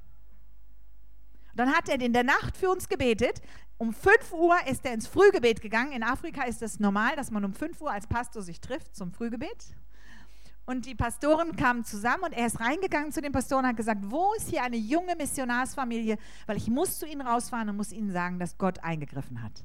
[1.55, 3.41] Dann hat er in der Nacht für uns gebetet.
[3.79, 5.93] Um 5 Uhr ist er ins Frühgebet gegangen.
[5.93, 9.13] In Afrika ist es normal, dass man um 5 Uhr als Pastor sich trifft zum
[9.13, 9.75] Frühgebet.
[10.67, 14.01] Und die Pastoren kamen zusammen und er ist reingegangen zu den Pastoren und hat gesagt,
[14.05, 16.19] wo ist hier eine junge Missionarsfamilie?
[16.47, 19.65] Weil ich muss zu ihnen rausfahren und muss ihnen sagen, dass Gott eingegriffen hat.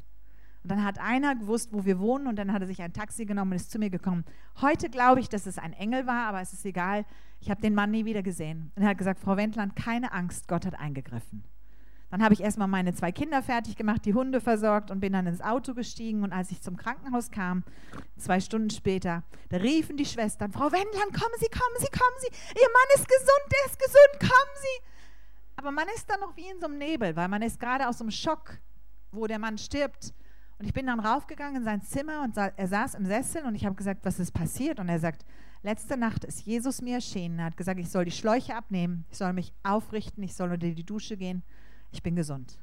[0.65, 3.27] Und dann hat einer gewusst, wo wir wohnen und dann hat er sich ein Taxi
[3.27, 4.25] genommen und ist zu mir gekommen.
[4.61, 7.05] Heute glaube ich, dass es ein Engel war, aber es ist egal.
[7.39, 8.71] Ich habe den Mann nie wieder gesehen.
[8.75, 11.43] Und er hat gesagt, Frau Wendland, keine Angst, Gott hat eingegriffen.
[12.09, 15.27] Dann habe ich erstmal meine zwei Kinder fertig gemacht, die Hunde versorgt und bin dann
[15.27, 16.23] ins Auto gestiegen.
[16.23, 17.63] Und als ich zum Krankenhaus kam,
[18.17, 22.59] zwei Stunden später, da riefen die Schwestern, Frau Wendland, kommen Sie, kommen Sie, kommen Sie.
[22.59, 24.83] Ihr Mann ist gesund, der ist gesund, kommen Sie.
[25.57, 27.99] Aber man ist dann noch wie in so einem Nebel, weil man ist gerade aus
[27.99, 28.57] so einem Schock,
[29.11, 30.11] wo der Mann stirbt.
[30.57, 33.65] Und ich bin dann raufgegangen in sein Zimmer und er saß im Sessel und ich
[33.65, 34.79] habe gesagt, was ist passiert?
[34.79, 35.25] Und er sagt,
[35.63, 37.39] letzte Nacht ist Jesus mir erschienen.
[37.39, 40.67] Er hat gesagt, ich soll die Schläuche abnehmen, ich soll mich aufrichten, ich soll unter
[40.67, 41.43] die Dusche gehen,
[41.91, 42.57] ich bin gesund.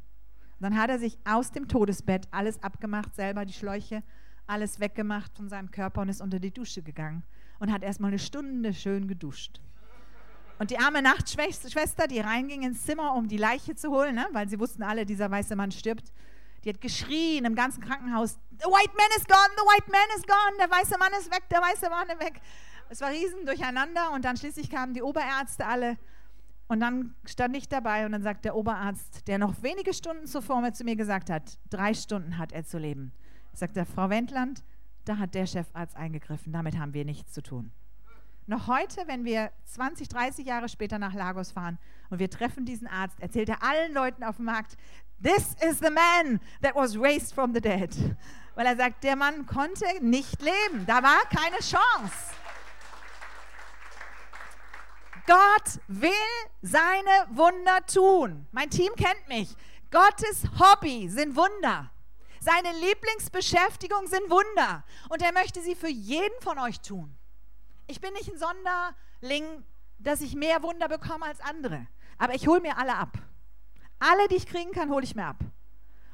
[0.58, 4.02] Und dann hat er sich aus dem Todesbett alles abgemacht, selber die Schläuche,
[4.46, 7.24] alles weggemacht von seinem Körper und ist unter die Dusche gegangen
[7.58, 9.60] und hat erstmal eine Stunde schön geduscht.
[10.58, 14.26] Und die arme Nachtschwester, die reinging ins Zimmer, um die Leiche zu holen, ne?
[14.32, 16.12] weil sie wussten alle, dieser weiße Mann stirbt,
[16.64, 20.22] die hat geschrien im ganzen Krankenhaus, the white man is gone, the white man is
[20.22, 22.40] gone, der weiße Mann ist weg, der weiße Mann ist weg.
[22.88, 25.96] Es war riesen durcheinander und dann schließlich kamen die Oberärzte alle
[26.68, 30.60] und dann stand ich dabei und dann sagt der Oberarzt, der noch wenige Stunden zuvor
[30.60, 33.12] mir zu mir gesagt hat, drei Stunden hat er zu leben,
[33.52, 34.62] sagt er, Frau Wendland,
[35.04, 37.72] da hat der Chefarzt eingegriffen, damit haben wir nichts zu tun.
[38.46, 41.78] Noch heute, wenn wir 20, 30 Jahre später nach Lagos fahren
[42.10, 44.76] und wir treffen diesen Arzt, erzählt er allen Leuten auf dem Markt,
[45.22, 47.94] This is the man that was raised from the dead.
[48.54, 50.84] Weil er sagt, der Mann konnte nicht leben.
[50.86, 52.34] Da war keine Chance.
[55.26, 56.10] Gott will
[56.62, 58.46] seine Wunder tun.
[58.50, 59.54] Mein Team kennt mich.
[59.90, 61.90] Gottes Hobby sind Wunder.
[62.40, 64.84] Seine Lieblingsbeschäftigung sind Wunder.
[65.08, 67.16] Und er möchte sie für jeden von euch tun.
[67.86, 69.64] Ich bin nicht ein Sonderling,
[69.98, 71.86] dass ich mehr Wunder bekomme als andere.
[72.18, 73.16] Aber ich hole mir alle ab.
[74.04, 75.38] Alle, die ich kriegen kann, hole ich mir ab.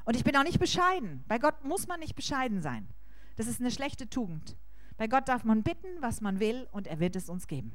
[0.05, 1.23] Und ich bin auch nicht bescheiden.
[1.27, 2.87] Bei Gott muss man nicht bescheiden sein.
[3.35, 4.55] Das ist eine schlechte Tugend.
[4.97, 7.71] Bei Gott darf man bitten, was man will, und er wird es uns geben.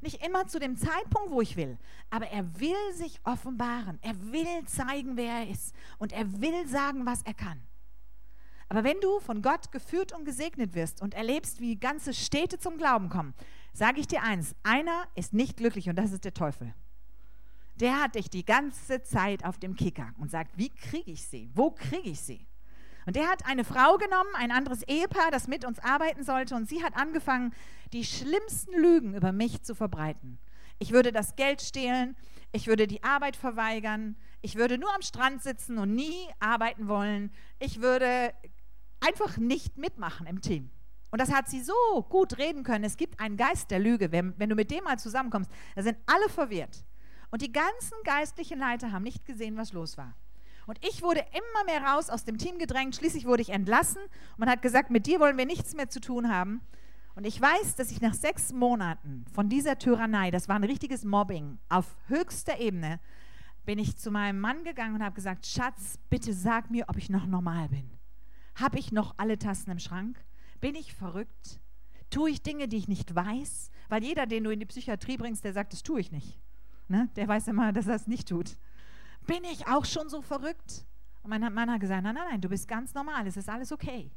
[0.00, 1.78] Nicht immer zu dem Zeitpunkt, wo ich will,
[2.10, 4.00] aber er will sich offenbaren.
[4.02, 5.72] Er will zeigen, wer er ist.
[5.98, 7.62] Und er will sagen, was er kann.
[8.68, 12.78] Aber wenn du von Gott geführt und gesegnet wirst und erlebst, wie ganze Städte zum
[12.78, 13.32] Glauben kommen,
[13.72, 16.74] sage ich dir eins, einer ist nicht glücklich und das ist der Teufel.
[17.76, 21.50] Der hat dich die ganze Zeit auf dem Kicker und sagt, wie kriege ich sie?
[21.54, 22.46] Wo kriege ich sie?
[23.06, 26.68] Und der hat eine Frau genommen, ein anderes Ehepaar, das mit uns arbeiten sollte, und
[26.68, 27.52] sie hat angefangen,
[27.92, 30.38] die schlimmsten Lügen über mich zu verbreiten.
[30.78, 32.16] Ich würde das Geld stehlen,
[32.52, 37.32] ich würde die Arbeit verweigern, ich würde nur am Strand sitzen und nie arbeiten wollen,
[37.58, 38.32] ich würde
[39.00, 40.70] einfach nicht mitmachen im Team.
[41.10, 41.74] Und das hat sie so
[42.08, 42.84] gut reden können.
[42.84, 44.12] Es gibt einen Geist der Lüge.
[44.12, 46.84] Wenn, wenn du mit dem mal zusammenkommst, da sind alle verwirrt.
[47.32, 50.14] Und die ganzen geistlichen Leiter haben nicht gesehen, was los war.
[50.66, 52.94] Und ich wurde immer mehr raus aus dem Team gedrängt.
[52.94, 54.02] Schließlich wurde ich entlassen.
[54.36, 56.60] Man hat gesagt, mit dir wollen wir nichts mehr zu tun haben.
[57.14, 61.04] Und ich weiß, dass ich nach sechs Monaten von dieser Tyrannei, das war ein richtiges
[61.04, 63.00] Mobbing auf höchster Ebene,
[63.64, 67.08] bin ich zu meinem Mann gegangen und habe gesagt, Schatz, bitte sag mir, ob ich
[67.08, 67.90] noch normal bin.
[68.56, 70.22] Habe ich noch alle Tassen im Schrank?
[70.60, 71.60] Bin ich verrückt?
[72.10, 73.70] Tue ich Dinge, die ich nicht weiß?
[73.88, 76.38] Weil jeder, den du in die Psychiatrie bringst, der sagt, das tue ich nicht.
[76.88, 77.08] Ne?
[77.16, 78.56] Der weiß immer, dass er es nicht tut.
[79.26, 80.84] Bin ich auch schon so verrückt?
[81.22, 83.70] Und mein Mann hat gesagt, nein, nein, nein, du bist ganz normal, es ist alles
[83.70, 84.10] okay.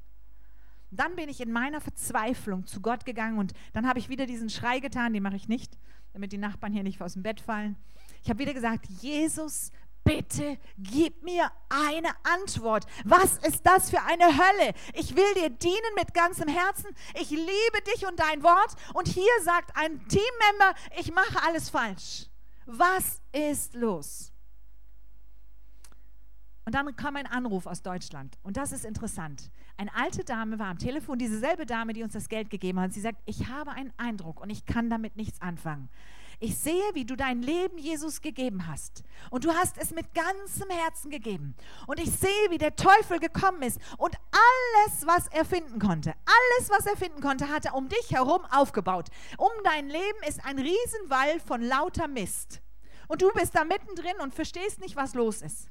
[0.90, 4.50] Dann bin ich in meiner Verzweiflung zu Gott gegangen und dann habe ich wieder diesen
[4.50, 5.78] Schrei getan, den mache ich nicht,
[6.14, 7.76] damit die Nachbarn hier nicht aus dem Bett fallen.
[8.24, 9.72] Ich habe wieder gesagt, Jesus,
[10.06, 12.86] Bitte gib mir eine Antwort.
[13.06, 14.76] Was ist das für eine Hölle?
[14.94, 16.96] Ich will dir dienen mit ganzem Herzen.
[17.20, 18.76] Ich liebe dich und dein Wort.
[18.94, 22.28] Und hier sagt ein Teammember, ich mache alles falsch.
[22.66, 24.32] Was ist los?
[26.66, 28.40] Und dann kam ein Anruf aus Deutschland.
[28.42, 29.52] Und das ist interessant.
[29.78, 32.92] Eine alte Dame war am Telefon, dieselbe Dame, die uns das Geld gegeben hat.
[32.92, 35.90] Sie sagt, ich habe einen Eindruck und ich kann damit nichts anfangen.
[36.40, 39.04] Ich sehe, wie du dein Leben Jesus gegeben hast.
[39.30, 41.56] Und du hast es mit ganzem Herzen gegeben.
[41.88, 43.80] Und ich sehe, wie der Teufel gekommen ist.
[43.98, 48.12] Und alles, was er finden konnte, alles, was er finden konnte, hat er um dich
[48.12, 49.10] herum aufgebaut.
[49.38, 52.62] Um dein Leben ist ein Riesenwall von lauter Mist.
[53.08, 55.70] Und du bist da mittendrin und verstehst nicht, was los ist.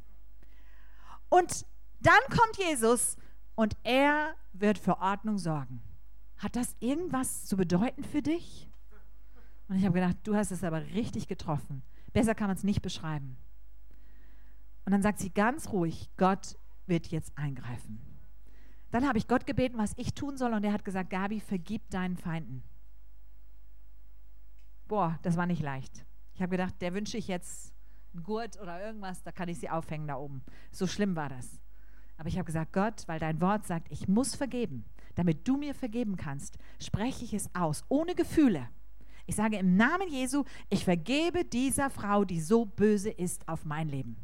[1.28, 1.66] Und
[2.00, 3.16] dann kommt Jesus
[3.54, 5.82] und er wird für Ordnung sorgen.
[6.38, 8.68] Hat das irgendwas zu bedeuten für dich?
[9.68, 11.82] Und ich habe gedacht, du hast es aber richtig getroffen.
[12.12, 13.36] Besser kann man es nicht beschreiben.
[14.84, 18.00] Und dann sagt sie ganz ruhig, Gott wird jetzt eingreifen.
[18.90, 21.90] Dann habe ich Gott gebeten, was ich tun soll, und er hat gesagt, Gabi, vergib
[21.90, 22.62] deinen Feinden.
[24.86, 26.04] Boah, das war nicht leicht.
[26.34, 27.74] Ich habe gedacht, der wünsche ich jetzt
[28.12, 30.42] einen Gurt oder irgendwas, da kann ich sie aufhängen da oben.
[30.70, 31.60] So schlimm war das.
[32.16, 35.74] Aber ich habe gesagt, Gott, weil dein Wort sagt, ich muss vergeben, damit du mir
[35.74, 38.68] vergeben kannst, spreche ich es aus, ohne Gefühle.
[39.26, 43.88] Ich sage im Namen Jesu, ich vergebe dieser Frau, die so böse ist auf mein
[43.88, 44.16] Leben.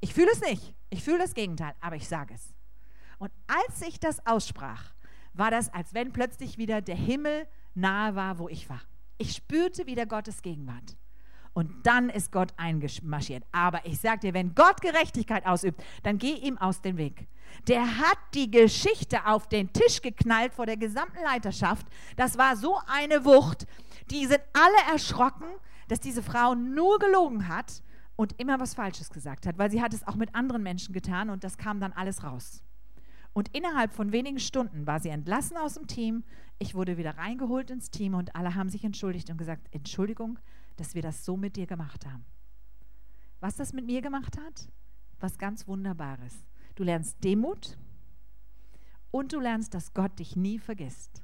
[0.00, 2.54] Ich fühle es nicht, ich fühle das Gegenteil, aber ich sage es.
[3.18, 4.92] Und als ich das aussprach,
[5.34, 8.82] war das, als wenn plötzlich wieder der Himmel nahe war, wo ich war.
[9.18, 10.96] Ich spürte wieder Gottes Gegenwart.
[11.54, 13.44] Und dann ist Gott einmarschiert.
[13.52, 17.28] Aber ich sage dir, wenn Gott Gerechtigkeit ausübt, dann geh ihm aus dem Weg.
[17.68, 21.86] Der hat die Geschichte auf den Tisch geknallt vor der gesamten Leiterschaft.
[22.16, 23.66] Das war so eine Wucht.
[24.10, 25.46] Die sind alle erschrocken,
[25.88, 27.82] dass diese Frau nur gelogen hat
[28.16, 31.28] und immer was Falsches gesagt hat, weil sie hat es auch mit anderen Menschen getan
[31.28, 32.62] und das kam dann alles raus.
[33.34, 36.24] Und innerhalb von wenigen Stunden war sie entlassen aus dem Team.
[36.58, 40.38] Ich wurde wieder reingeholt ins Team und alle haben sich entschuldigt und gesagt, Entschuldigung,
[40.76, 42.24] dass wir das so mit dir gemacht haben.
[43.40, 44.68] Was das mit mir gemacht hat?
[45.20, 46.44] Was ganz Wunderbares.
[46.74, 47.76] Du lernst Demut
[49.10, 51.22] und du lernst, dass Gott dich nie vergisst.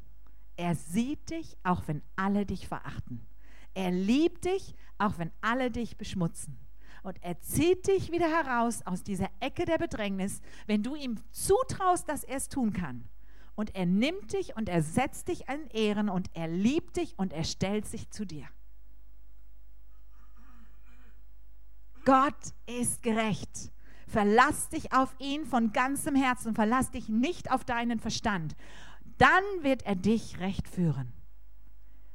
[0.57, 3.27] Er sieht dich, auch wenn alle dich verachten.
[3.75, 6.59] Er liebt dich, auch wenn alle dich beschmutzen.
[7.03, 12.09] Und er zieht dich wieder heraus aus dieser Ecke der Bedrängnis, wenn du ihm zutraust,
[12.09, 13.05] dass er es tun kann.
[13.55, 17.33] Und er nimmt dich und er setzt dich in Ehren und er liebt dich und
[17.33, 18.47] er stellt sich zu dir.
[22.09, 23.71] Gott ist gerecht.
[24.07, 28.57] Verlass dich auf ihn von ganzem Herzen, verlass dich nicht auf deinen Verstand.
[29.19, 31.13] Dann wird er dich recht führen.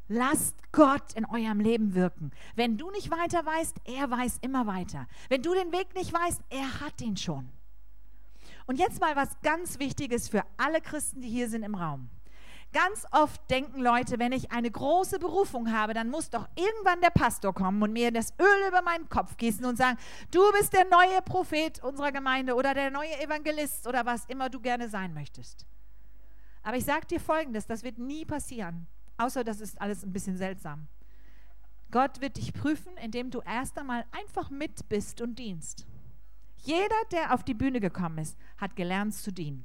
[0.08, 2.32] Lasst Gott in eurem Leben wirken.
[2.56, 5.08] Wenn du nicht weiter weißt, er weiß immer weiter.
[5.30, 7.48] Wenn du den Weg nicht weißt, er hat ihn schon.
[8.66, 12.10] Und jetzt mal was ganz Wichtiges für alle Christen, die hier sind im Raum.
[12.74, 17.12] Ganz oft denken Leute, wenn ich eine große Berufung habe, dann muss doch irgendwann der
[17.12, 20.00] Pastor kommen und mir das Öl über meinen Kopf gießen und sagen,
[20.32, 24.60] du bist der neue Prophet unserer Gemeinde oder der neue Evangelist oder was immer du
[24.60, 25.68] gerne sein möchtest.
[26.64, 28.88] Aber ich sage dir Folgendes, das wird nie passieren.
[29.18, 30.88] Außer das ist alles ein bisschen seltsam.
[31.92, 35.86] Gott wird dich prüfen, indem du erst einmal einfach mit bist und dienst.
[36.58, 39.64] Jeder, der auf die Bühne gekommen ist, hat gelernt zu dienen.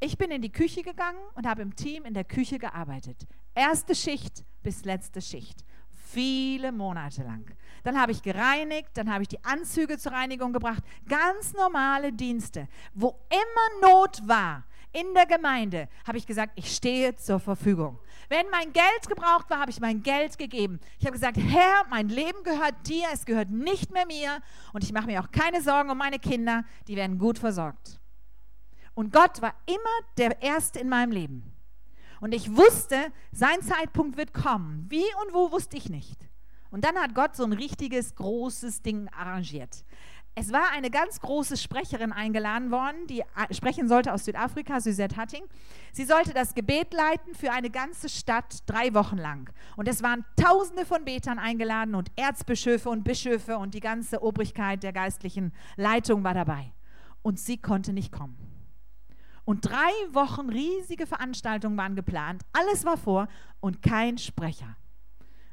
[0.00, 3.26] Ich bin in die Küche gegangen und habe im Team in der Küche gearbeitet.
[3.54, 5.64] Erste Schicht bis letzte Schicht.
[5.90, 7.44] Viele Monate lang.
[7.82, 10.82] Dann habe ich gereinigt, dann habe ich die Anzüge zur Reinigung gebracht.
[11.08, 12.68] Ganz normale Dienste.
[12.94, 17.98] Wo immer Not war, in der Gemeinde habe ich gesagt, ich stehe zur Verfügung.
[18.28, 20.78] Wenn mein Geld gebraucht war, habe ich mein Geld gegeben.
[21.00, 24.40] Ich habe gesagt, Herr, mein Leben gehört dir, es gehört nicht mehr mir
[24.72, 28.00] und ich mache mir auch keine Sorgen um meine Kinder, die werden gut versorgt.
[28.94, 31.52] Und Gott war immer der Erste in meinem Leben.
[32.20, 32.96] Und ich wusste,
[33.32, 34.86] sein Zeitpunkt wird kommen.
[34.88, 36.18] Wie und wo wusste ich nicht.
[36.70, 39.84] Und dann hat Gott so ein richtiges, großes Ding arrangiert.
[40.36, 45.44] Es war eine ganz große Sprecherin eingeladen worden, die sprechen sollte aus Südafrika, Suzette Hatting.
[45.92, 49.52] Sie sollte das Gebet leiten für eine ganze Stadt drei Wochen lang.
[49.76, 54.82] Und es waren Tausende von Betern eingeladen und Erzbischöfe und Bischöfe und die ganze Obrigkeit
[54.82, 56.72] der geistlichen Leitung war dabei.
[57.22, 58.43] Und sie konnte nicht kommen.
[59.44, 62.42] Und drei Wochen riesige Veranstaltungen waren geplant.
[62.52, 63.28] Alles war vor
[63.60, 64.76] und kein Sprecher.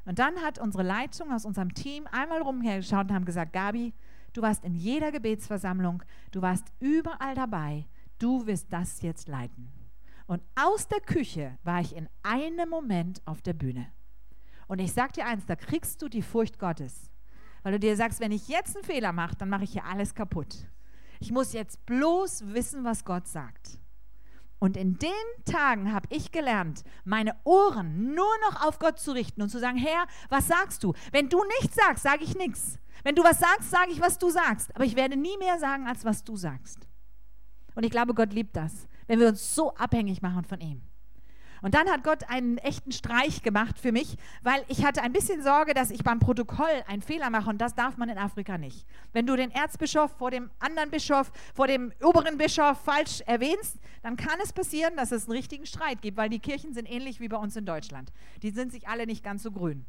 [0.04, 3.92] Und dann hat unsere Leitung aus unserem Team einmal rumhergeschaut und haben gesagt, Gabi,
[4.32, 6.02] du warst in jeder Gebetsversammlung,
[6.32, 7.86] du warst überall dabei,
[8.18, 9.70] du wirst das jetzt leiten.
[10.26, 13.86] Und aus der Küche war ich in einem Moment auf der Bühne.
[14.66, 17.10] Und ich sag dir eins, da kriegst du die Furcht Gottes.
[17.62, 20.14] Weil du dir sagst, wenn ich jetzt einen Fehler mache, dann mache ich hier alles
[20.14, 20.66] kaputt.
[21.20, 23.78] Ich muss jetzt bloß wissen, was Gott sagt.
[24.62, 25.10] Und in den
[25.44, 29.76] Tagen habe ich gelernt, meine Ohren nur noch auf Gott zu richten und zu sagen,
[29.76, 30.94] Herr, was sagst du?
[31.10, 32.78] Wenn du nichts sagst, sage ich nichts.
[33.02, 34.72] Wenn du was sagst, sage ich, was du sagst.
[34.76, 36.86] Aber ich werde nie mehr sagen, als was du sagst.
[37.74, 40.80] Und ich glaube, Gott liebt das, wenn wir uns so abhängig machen von ihm.
[41.62, 45.42] Und dann hat Gott einen echten Streich gemacht für mich, weil ich hatte ein bisschen
[45.42, 48.84] Sorge, dass ich beim Protokoll einen Fehler mache und das darf man in Afrika nicht.
[49.12, 54.16] Wenn du den Erzbischof vor dem anderen Bischof, vor dem oberen Bischof falsch erwähnst, dann
[54.16, 57.28] kann es passieren, dass es einen richtigen Streit gibt, weil die Kirchen sind ähnlich wie
[57.28, 58.12] bei uns in Deutschland.
[58.42, 59.86] Die sind sich alle nicht ganz so grün.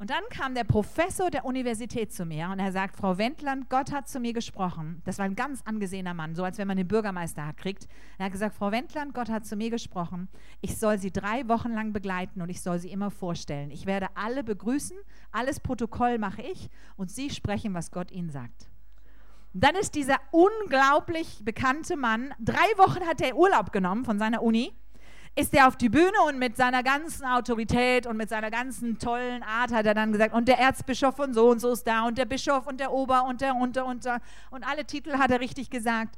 [0.00, 3.90] Und dann kam der Professor der Universität zu mir und er sagt, Frau Wendland, Gott
[3.90, 5.02] hat zu mir gesprochen.
[5.04, 7.88] Das war ein ganz angesehener Mann, so als wenn man den Bürgermeister kriegt.
[8.16, 10.28] Er hat gesagt, Frau Wendland, Gott hat zu mir gesprochen.
[10.60, 13.72] Ich soll Sie drei Wochen lang begleiten und ich soll Sie immer vorstellen.
[13.72, 14.96] Ich werde alle begrüßen,
[15.32, 18.68] alles Protokoll mache ich und Sie sprechen, was Gott Ihnen sagt.
[19.52, 24.72] dann ist dieser unglaublich bekannte Mann, drei Wochen hat er Urlaub genommen von seiner Uni
[25.34, 29.42] ist er auf die Bühne und mit seiner ganzen Autorität und mit seiner ganzen tollen
[29.42, 32.18] Art hat er dann gesagt, und der Erzbischof von so und so ist da und
[32.18, 35.40] der Bischof und der Ober und der Unter und der und alle Titel hat er
[35.40, 36.16] richtig gesagt.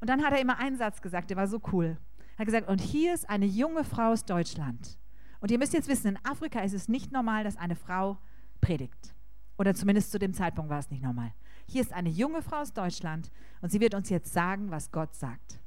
[0.00, 1.96] Und dann hat er immer einen Satz gesagt, der war so cool.
[2.36, 4.98] Er hat gesagt, und hier ist eine junge Frau aus Deutschland.
[5.40, 8.18] Und ihr müsst jetzt wissen, in Afrika ist es nicht normal, dass eine Frau
[8.60, 9.14] predigt.
[9.56, 11.32] Oder zumindest zu dem Zeitpunkt war es nicht normal.
[11.66, 15.14] Hier ist eine junge Frau aus Deutschland und sie wird uns jetzt sagen, was Gott
[15.14, 15.60] sagt.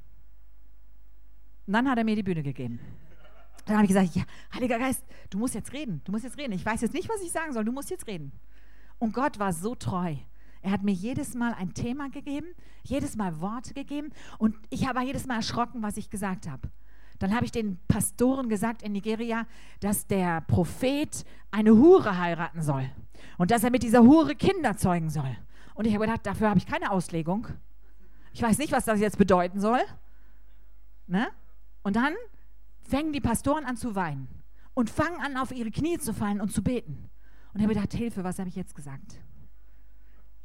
[1.66, 2.80] Und dann hat er mir die Bühne gegeben.
[3.64, 6.00] Dann habe ich gesagt, ja, Heiliger Geist, du musst jetzt reden.
[6.04, 6.52] Du musst jetzt reden.
[6.52, 7.64] Ich weiß jetzt nicht, was ich sagen soll.
[7.64, 8.32] Du musst jetzt reden.
[8.98, 10.16] Und Gott war so treu.
[10.62, 12.46] Er hat mir jedes Mal ein Thema gegeben,
[12.84, 16.70] jedes Mal Worte gegeben und ich habe jedes Mal erschrocken, was ich gesagt habe.
[17.18, 19.46] Dann habe ich den Pastoren gesagt in Nigeria,
[19.80, 22.88] dass der Prophet eine Hure heiraten soll
[23.38, 25.36] und dass er mit dieser Hure Kinder zeugen soll.
[25.74, 27.48] Und ich habe gedacht, dafür habe ich keine Auslegung.
[28.32, 29.80] Ich weiß nicht, was das jetzt bedeuten soll.
[31.08, 31.28] Ne?
[31.82, 32.14] Und dann
[32.82, 34.28] fängen die Pastoren an zu weinen
[34.74, 37.10] und fangen an, auf ihre Knie zu fallen und zu beten.
[37.52, 39.20] Und ich habe gedacht, Hilfe, was habe ich jetzt gesagt?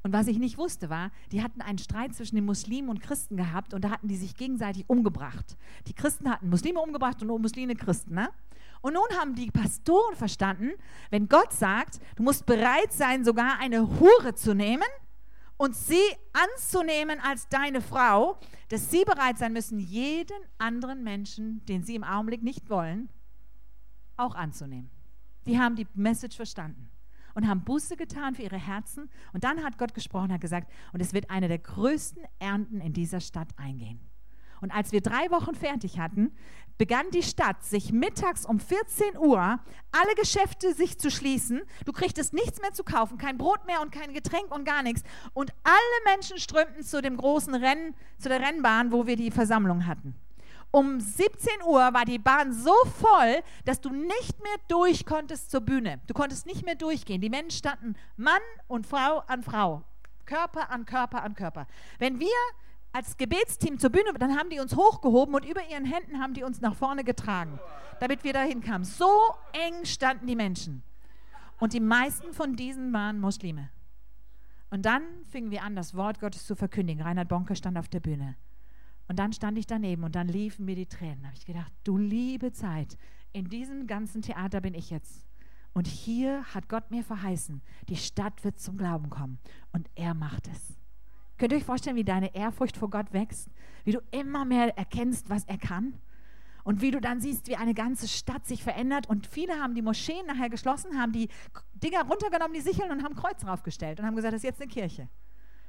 [0.04, 3.36] Und was ich nicht wusste war, die hatten einen Streit zwischen den Muslimen und Christen
[3.36, 5.58] gehabt und da hatten die sich gegenseitig umgebracht.
[5.88, 8.16] Die Christen hatten Muslime umgebracht und Muslime Christen.
[8.16, 8.30] Ne?
[8.82, 10.72] Und nun haben die Pastoren verstanden,
[11.10, 14.88] wenn Gott sagt, du musst bereit sein, sogar eine Hure zu nehmen
[15.58, 16.02] und sie
[16.34, 18.40] anzunehmen als deine Frau,
[18.70, 23.10] dass sie bereit sein müssen, jeden anderen Menschen, den sie im Augenblick nicht wollen,
[24.16, 24.90] auch anzunehmen.
[25.46, 26.90] Die haben die Message verstanden
[27.34, 29.10] und haben Buße getan für ihre Herzen.
[29.32, 32.94] Und dann hat Gott gesprochen, hat gesagt, und es wird eine der größten Ernten in
[32.94, 34.00] dieser Stadt eingehen.
[34.60, 36.32] Und als wir drei Wochen fertig hatten,
[36.78, 39.60] begann die Stadt, sich mittags um 14 Uhr
[39.92, 41.62] alle Geschäfte sich zu schließen.
[41.86, 45.04] Du kriegtest nichts mehr zu kaufen, kein Brot mehr und kein Getränk und gar nichts.
[45.34, 49.88] Und alle Menschen strömten zu dem großen Rennen, zu der Rennbahn, wo wir die Versammlung
[49.88, 50.16] hatten.
[50.72, 55.62] Um 17 Uhr war die Bahn so voll, dass du nicht mehr durch konntest zur
[55.62, 56.02] Bühne.
[56.08, 57.22] Du konntest nicht mehr durchgehen.
[57.22, 59.84] Die Menschen standen Mann und Frau an Frau,
[60.26, 61.68] Körper an Körper an Körper.
[62.00, 62.28] Wenn wir
[62.92, 66.44] als Gebetsteam zur Bühne, dann haben die uns hochgehoben und über ihren Händen haben die
[66.44, 67.60] uns nach vorne getragen,
[68.00, 68.86] damit wir dahin kamen.
[68.86, 69.10] So
[69.54, 70.84] eng standen die Menschen.
[71.60, 73.70] Und die meisten von diesen waren Muslime.
[74.70, 77.02] Und dann fingen wir an, das Wort Gottes zu verkündigen.
[77.02, 78.36] Reinhard Bonke stand auf der Bühne.
[79.08, 81.22] Und dann stand ich daneben und dann liefen mir die Tränen.
[81.22, 82.98] Da habe ich gedacht, du liebe Zeit,
[83.32, 85.24] in diesem ganzen Theater bin ich jetzt.
[85.74, 89.40] Und hier hat Gott mir verheißen, die Stadt wird zum Glauben kommen.
[89.72, 90.78] Und er macht es.
[91.38, 93.50] Könnt ihr euch vorstellen, wie deine Ehrfurcht vor Gott wächst?
[93.84, 95.94] Wie du immer mehr erkennst, was er kann?
[96.64, 99.08] Und wie du dann siehst, wie eine ganze Stadt sich verändert.
[99.08, 101.30] Und viele haben die Moscheen nachher geschlossen, haben die
[101.76, 104.70] Dinger runtergenommen, die Sicheln und haben Kreuz draufgestellt und haben gesagt, das ist jetzt eine
[104.70, 105.08] Kirche.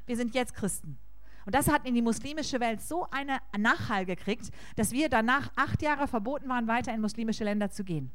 [0.07, 0.99] Wir sind jetzt Christen.
[1.47, 5.83] Und das hat in die muslimische Welt so eine Nachhall gekriegt, dass wir danach acht
[5.83, 8.11] Jahre verboten waren, weiter in muslimische Länder zu gehen.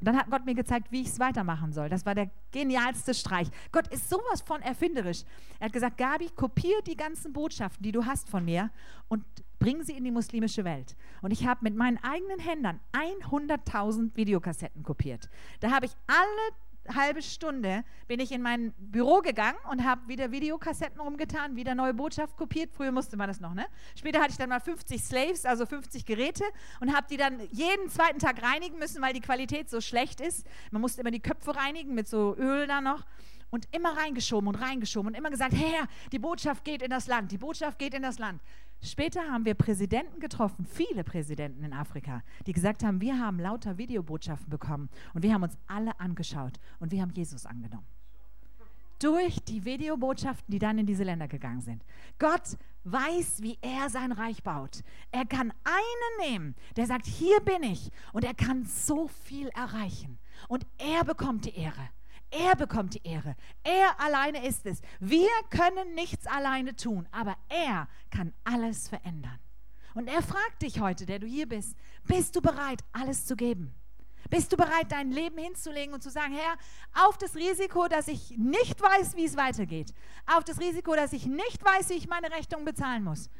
[0.00, 1.88] Und dann hat Gott mir gezeigt, wie ich es weitermachen soll.
[1.88, 3.48] Das war der genialste Streich.
[3.72, 5.22] Gott ist sowas von erfinderisch.
[5.58, 8.70] Er hat gesagt, Gabi, kopier die ganzen Botschaften, die du hast von mir
[9.08, 9.24] und
[9.58, 10.96] bring sie in die muslimische Welt.
[11.22, 15.30] Und ich habe mit meinen eigenen Händen 100.000 Videokassetten kopiert.
[15.60, 16.56] Da habe ich alle
[16.94, 21.94] halbe Stunde bin ich in mein Büro gegangen und habe wieder Videokassetten rumgetan, wieder neue
[21.94, 22.70] Botschaft kopiert.
[22.72, 23.66] Früher musste man das noch, ne?
[23.96, 26.44] Später hatte ich dann mal 50 Slaves, also 50 Geräte
[26.80, 30.46] und habe die dann jeden zweiten Tag reinigen müssen, weil die Qualität so schlecht ist.
[30.70, 33.04] Man musste immer die Köpfe reinigen mit so Öl da noch
[33.50, 37.32] und immer reingeschoben und reingeschoben und immer gesagt, Herr, die Botschaft geht in das Land,
[37.32, 38.40] die Botschaft geht in das Land.
[38.82, 43.78] Später haben wir Präsidenten getroffen, viele Präsidenten in Afrika, die gesagt haben, wir haben lauter
[43.78, 47.86] Videobotschaften bekommen und wir haben uns alle angeschaut und wir haben Jesus angenommen.
[49.00, 51.84] Durch die Videobotschaften, die dann in diese Länder gegangen sind.
[52.18, 54.82] Gott weiß, wie er sein Reich baut.
[55.10, 60.18] Er kann einen nehmen, der sagt, hier bin ich und er kann so viel erreichen.
[60.48, 61.90] Und er bekommt die Ehre.
[62.30, 63.36] Er bekommt die Ehre.
[63.62, 64.80] Er alleine ist es.
[64.98, 69.38] Wir können nichts alleine tun, aber er kann alles verändern.
[69.94, 73.74] Und er fragt dich heute, der du hier bist, bist du bereit, alles zu geben?
[74.28, 78.36] Bist du bereit, dein Leben hinzulegen und zu sagen, Herr, auf das Risiko, dass ich
[78.36, 79.94] nicht weiß, wie es weitergeht,
[80.26, 83.30] auf das Risiko, dass ich nicht weiß, wie ich meine Rechnung bezahlen muss,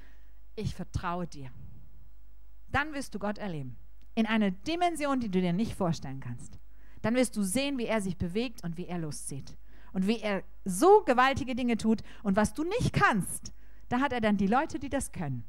[0.54, 1.50] ich vertraue dir.
[2.68, 3.76] Dann wirst du Gott erleben.
[4.14, 6.58] In einer Dimension, die du dir nicht vorstellen kannst
[7.06, 9.56] dann wirst du sehen, wie er sich bewegt und wie er loszieht.
[9.92, 12.02] Und wie er so gewaltige Dinge tut.
[12.24, 13.52] Und was du nicht kannst,
[13.88, 15.44] da hat er dann die Leute, die das können.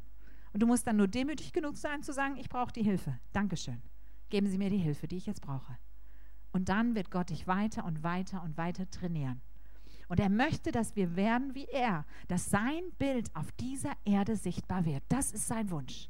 [0.54, 3.18] Und du musst dann nur demütig genug sein, zu sagen, ich brauche die Hilfe.
[3.34, 3.82] Dankeschön.
[4.30, 5.80] Geben Sie mir die Hilfe, die ich jetzt brauche.
[6.52, 9.42] Und dann wird Gott dich weiter und weiter und weiter trainieren.
[10.10, 14.86] Und er möchte, dass wir werden wie er, dass sein Bild auf dieser Erde sichtbar
[14.86, 15.02] wird.
[15.10, 16.08] Das ist sein Wunsch.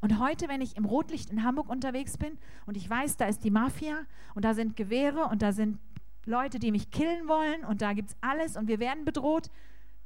[0.00, 3.42] Und heute, wenn ich im Rotlicht in Hamburg unterwegs bin und ich weiß, da ist
[3.44, 4.02] die Mafia
[4.34, 5.78] und da sind Gewehre und da sind
[6.24, 9.50] Leute, die mich killen wollen und da gibt es alles und wir werden bedroht,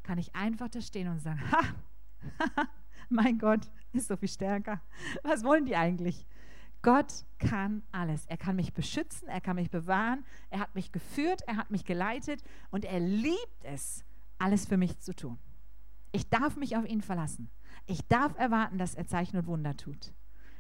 [0.03, 1.61] kann ich einfach da stehen und sagen, ha,
[3.09, 4.81] mein Gott ist so viel stärker.
[5.23, 6.27] Was wollen die eigentlich?
[6.81, 8.27] Gott kann alles.
[8.27, 11.85] Er kann mich beschützen, er kann mich bewahren, er hat mich geführt, er hat mich
[11.85, 14.05] geleitet und er liebt es,
[14.39, 15.39] alles für mich zu tun.
[16.11, 17.49] Ich darf mich auf ihn verlassen.
[17.87, 20.13] Ich darf erwarten, dass er Zeichen und Wunder tut.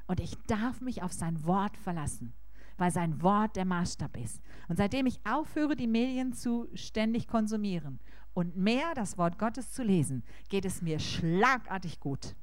[0.06, 2.32] Und ich darf mich auf sein Wort verlassen,
[2.76, 4.40] weil sein Wort der Maßstab ist.
[4.68, 8.00] Und seitdem ich aufhöre, die Medien zu ständig konsumieren
[8.34, 12.34] und mehr das Wort Gottes zu lesen, geht es mir schlagartig gut.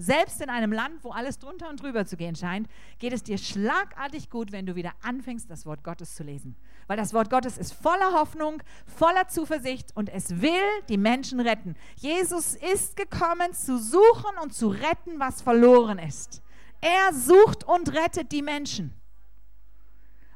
[0.00, 2.68] Selbst in einem Land, wo alles drunter und drüber zu gehen scheint,
[3.00, 6.54] geht es dir schlagartig gut, wenn du wieder anfängst, das Wort Gottes zu lesen.
[6.86, 11.74] Weil das Wort Gottes ist voller Hoffnung, voller Zuversicht und es will die Menschen retten.
[11.96, 16.42] Jesus ist gekommen, zu suchen und zu retten, was verloren ist.
[16.80, 18.94] Er sucht und rettet die Menschen.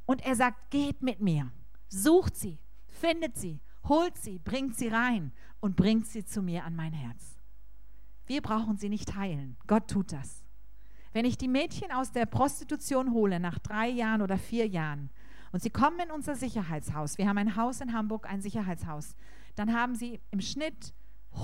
[0.06, 1.52] Und er sagt, geht mit mir,
[1.88, 2.58] sucht sie,
[2.88, 7.38] findet sie, holt sie, bringt sie rein und bringt sie zu mir an mein Herz.
[8.32, 9.58] Wir brauchen sie nicht heilen.
[9.66, 10.42] Gott tut das.
[11.12, 15.10] Wenn ich die Mädchen aus der Prostitution hole nach drei Jahren oder vier Jahren
[15.52, 19.16] und sie kommen in unser Sicherheitshaus, wir haben ein Haus in Hamburg, ein Sicherheitshaus,
[19.54, 20.94] dann haben sie im Schnitt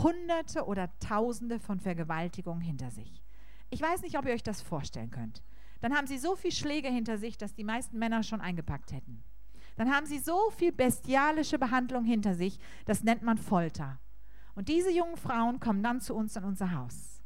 [0.03, 3.22] Hunderte oder Tausende von Vergewaltigungen hinter sich.
[3.68, 5.43] Ich weiß nicht, ob ihr euch das vorstellen könnt.
[5.82, 9.22] Dann haben sie so viele Schläge hinter sich, dass die meisten Männer schon eingepackt hätten.
[9.76, 14.01] Dann haben sie so viel bestialische Behandlung hinter sich, das nennt man Folter.
[14.59, 17.22] Und diese jungen Frauen kommen dann zu uns in unser Haus.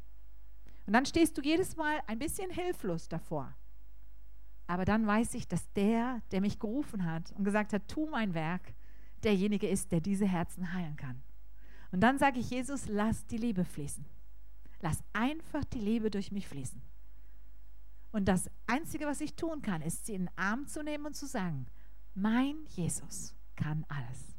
[0.85, 3.55] Und dann stehst du jedes Mal ein bisschen hilflos davor.
[4.67, 8.35] Aber dann weiß ich, dass der, der mich gerufen hat und gesagt hat, tu mein
[8.35, 8.75] Werk,
[9.23, 11.23] derjenige ist, der diese Herzen heilen kann.
[11.91, 14.05] Und dann sage ich, Jesus, lass die Liebe fließen.
[14.81, 16.83] Lass einfach die Liebe durch mich fließen.
[18.11, 21.15] Und das Einzige, was ich tun kann, ist, sie in den Arm zu nehmen und
[21.15, 21.65] zu sagen,
[22.13, 24.37] mein Jesus kann alles.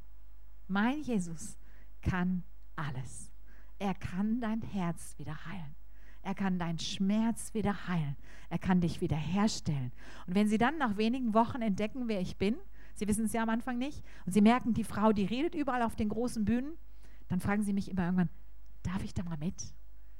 [0.68, 1.58] Mein Jesus
[2.00, 2.44] kann
[2.76, 3.30] alles.
[3.78, 5.74] Er kann dein Herz wieder heilen.
[6.22, 8.16] Er kann deinen Schmerz wieder heilen.
[8.48, 9.92] Er kann dich wieder herstellen.
[10.26, 12.56] Und wenn Sie dann nach wenigen Wochen entdecken, wer ich bin,
[12.94, 15.82] Sie wissen es ja am Anfang nicht, und Sie merken, die Frau, die redet überall
[15.82, 16.72] auf den großen Bühnen,
[17.28, 18.30] dann fragen Sie mich immer irgendwann,
[18.82, 19.74] darf ich da mal mit?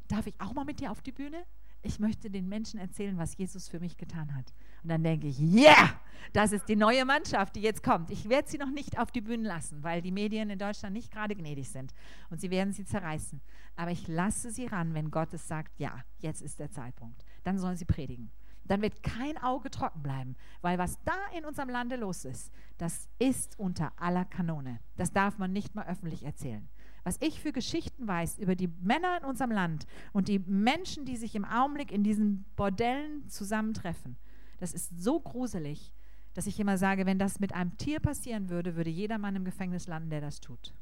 [0.09, 1.45] Darf ich auch mal mit dir auf die Bühne?
[1.85, 4.53] Ich möchte den Menschen erzählen, was Jesus für mich getan hat.
[4.83, 6.01] Und dann denke ich, yeah,
[6.33, 8.11] das ist die neue Mannschaft, die jetzt kommt.
[8.11, 11.13] Ich werde sie noch nicht auf die Bühne lassen, weil die Medien in Deutschland nicht
[11.13, 11.93] gerade gnädig sind.
[12.31, 13.41] Und sie werden sie zerreißen.
[13.77, 17.25] Aber ich lasse sie ran, wenn Gott es sagt, ja, jetzt ist der Zeitpunkt.
[17.43, 18.31] Dann sollen sie predigen.
[18.65, 23.11] Dann wird kein Auge trocken bleiben, weil was da in unserem Lande los ist, das
[23.19, 24.81] ist unter aller Kanone.
[24.97, 26.67] Das darf man nicht mal öffentlich erzählen
[27.05, 31.17] was ich für Geschichten weiß über die Männer in unserem Land und die Menschen, die
[31.17, 34.17] sich im Augenblick in diesen Bordellen zusammentreffen,
[34.59, 35.93] das ist so gruselig,
[36.33, 39.45] dass ich immer sage, wenn das mit einem Tier passieren würde, würde jeder Mann im
[39.45, 40.75] Gefängnis landen, der das tut.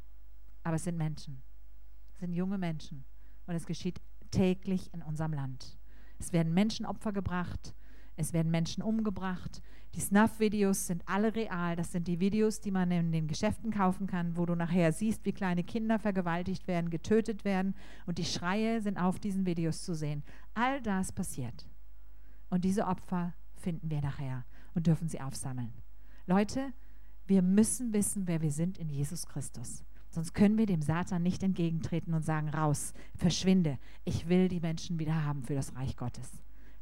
[0.62, 1.42] Aber es sind Menschen,
[2.14, 3.04] es sind junge Menschen
[3.46, 4.00] und es geschieht
[4.30, 5.78] täglich in unserem Land.
[6.18, 7.74] Es werden Menschenopfer gebracht,
[8.22, 9.62] es werden Menschen umgebracht.
[9.94, 11.76] Die Snuff-Videos sind alle real.
[11.76, 15.26] Das sind die Videos, die man in den Geschäften kaufen kann, wo du nachher siehst,
[15.26, 17.74] wie kleine Kinder vergewaltigt werden, getötet werden.
[18.06, 20.22] Und die Schreie sind auf diesen Videos zu sehen.
[20.54, 21.68] All das passiert.
[22.48, 24.44] Und diese Opfer finden wir nachher
[24.74, 25.72] und dürfen sie aufsammeln.
[26.26, 26.72] Leute,
[27.26, 29.84] wir müssen wissen, wer wir sind in Jesus Christus.
[30.08, 33.78] Sonst können wir dem Satan nicht entgegentreten und sagen, raus, verschwinde.
[34.04, 36.30] Ich will die Menschen wieder haben für das Reich Gottes.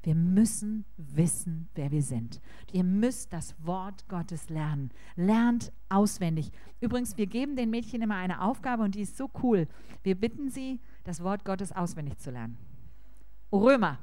[0.03, 2.41] Wir müssen wissen, wer wir sind.
[2.73, 4.91] Ihr müsst das Wort Gottes lernen.
[5.15, 6.53] Lernt auswendig.
[6.81, 9.69] Übrigens, wir geben den Mädchen immer eine Aufgabe und die ist so cool.
[10.03, 12.57] Wir bitten sie, das Wort Gottes auswendig zu lernen.
[13.53, 13.99] Römer.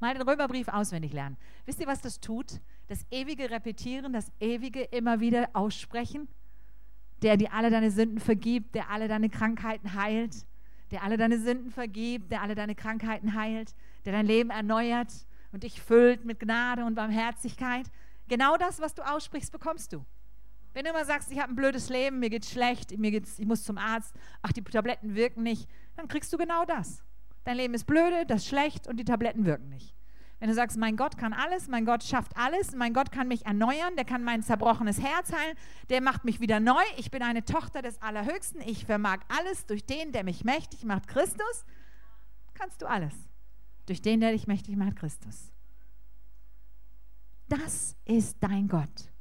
[0.00, 1.36] Mal den Römerbrief auswendig lernen.
[1.66, 2.60] Wisst ihr, was das tut?
[2.86, 6.28] Das ewige Repetieren, das ewige immer wieder aussprechen.
[7.22, 10.46] Der dir alle deine Sünden vergibt, der alle deine Krankheiten heilt
[10.90, 13.74] der alle deine Sünden vergibt, der alle deine Krankheiten heilt,
[14.04, 15.12] der dein Leben erneuert
[15.52, 17.86] und dich füllt mit Gnade und Barmherzigkeit.
[18.28, 20.04] Genau das, was du aussprichst, bekommst du.
[20.74, 23.46] Wenn du immer sagst, ich habe ein blödes Leben, mir geht's schlecht, mir geht's, ich
[23.46, 27.02] muss zum Arzt, ach, die Tabletten wirken nicht, dann kriegst du genau das.
[27.44, 29.94] Dein Leben ist blöde, das ist schlecht und die Tabletten wirken nicht.
[30.38, 33.46] Wenn du sagst, mein Gott kann alles, mein Gott schafft alles, mein Gott kann mich
[33.46, 35.56] erneuern, der kann mein zerbrochenes Herz heilen,
[35.88, 39.86] der macht mich wieder neu, ich bin eine Tochter des Allerhöchsten, ich vermag alles durch
[39.86, 41.64] den, der mich mächtig macht, Christus,
[42.52, 43.14] kannst du alles.
[43.86, 45.52] Durch den, der dich mächtig macht, Christus.
[47.48, 49.12] Das ist dein Gott.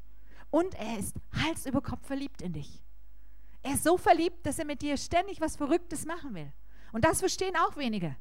[0.49, 2.81] Und er ist Hals über Kopf verliebt in dich.
[3.61, 6.51] Er ist so verliebt, dass er mit dir ständig was Verrücktes machen will.
[6.91, 8.15] Und das verstehen auch wenige.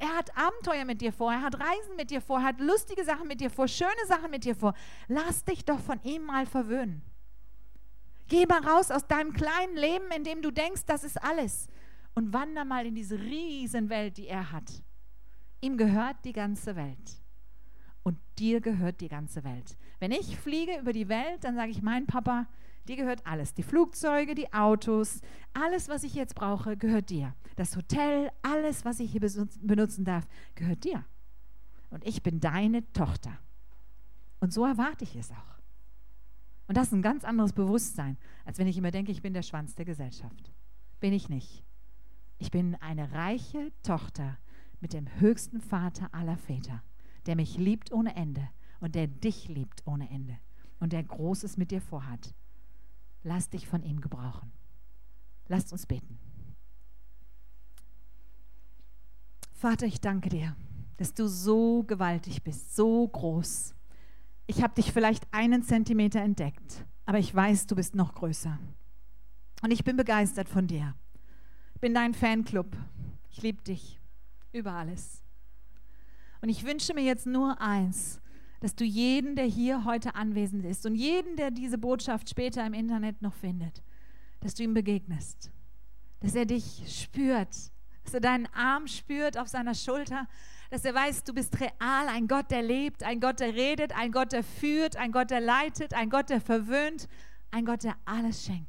[0.00, 3.04] Er hat Abenteuer mit dir vor, er hat Reisen mit dir vor, er hat lustige
[3.04, 4.72] Sachen mit dir vor, schöne Sachen mit dir vor.
[5.08, 7.02] Lass dich doch von ihm mal verwöhnen.
[8.26, 11.68] Geh mal raus aus deinem kleinen Leben, in dem du denkst, das ist alles.
[12.14, 14.82] Und wander mal in diese Riesenwelt, die er hat.
[15.60, 17.20] Ihm gehört die ganze Welt.
[18.02, 19.76] Und dir gehört die ganze Welt.
[19.98, 22.46] Wenn ich fliege über die Welt, dann sage ich, mein Papa,
[22.88, 23.54] Dir gehört alles.
[23.54, 25.20] Die Flugzeuge, die Autos,
[25.52, 27.34] alles, was ich jetzt brauche, gehört dir.
[27.56, 29.20] Das Hotel, alles, was ich hier
[29.60, 31.04] benutzen darf, gehört dir.
[31.90, 33.38] Und ich bin deine Tochter.
[34.40, 35.60] Und so erwarte ich es auch.
[36.66, 39.42] Und das ist ein ganz anderes Bewusstsein, als wenn ich immer denke, ich bin der
[39.42, 40.52] Schwanz der Gesellschaft.
[41.00, 41.64] Bin ich nicht.
[42.38, 44.38] Ich bin eine reiche Tochter
[44.80, 46.82] mit dem höchsten Vater aller Väter,
[47.26, 48.48] der mich liebt ohne Ende
[48.80, 50.38] und der dich liebt ohne Ende
[50.78, 52.34] und der Großes mit dir vorhat.
[53.22, 54.50] Lass dich von ihm gebrauchen.
[55.48, 56.18] Lasst uns beten.
[59.52, 60.56] Vater, ich danke dir,
[60.96, 63.74] dass du so gewaltig bist, so groß.
[64.46, 68.58] Ich habe dich vielleicht einen Zentimeter entdeckt, aber ich weiß, du bist noch größer.
[69.62, 70.94] Und ich bin begeistert von dir.
[71.74, 72.74] Ich bin dein Fanclub.
[73.28, 74.00] Ich liebe dich
[74.52, 75.22] über alles.
[76.40, 78.20] Und ich wünsche mir jetzt nur eins,
[78.60, 82.74] dass du jeden, der hier heute anwesend ist und jeden, der diese Botschaft später im
[82.74, 83.82] Internet noch findet,
[84.40, 85.50] dass du ihm begegnest,
[86.20, 87.54] dass er dich spürt,
[88.04, 90.28] dass er deinen Arm spürt auf seiner Schulter,
[90.70, 94.12] dass er weiß, du bist real, ein Gott, der lebt, ein Gott, der redet, ein
[94.12, 97.08] Gott, der führt, ein Gott, der leitet, ein Gott, der verwöhnt,
[97.50, 98.68] ein Gott, der alles schenkt.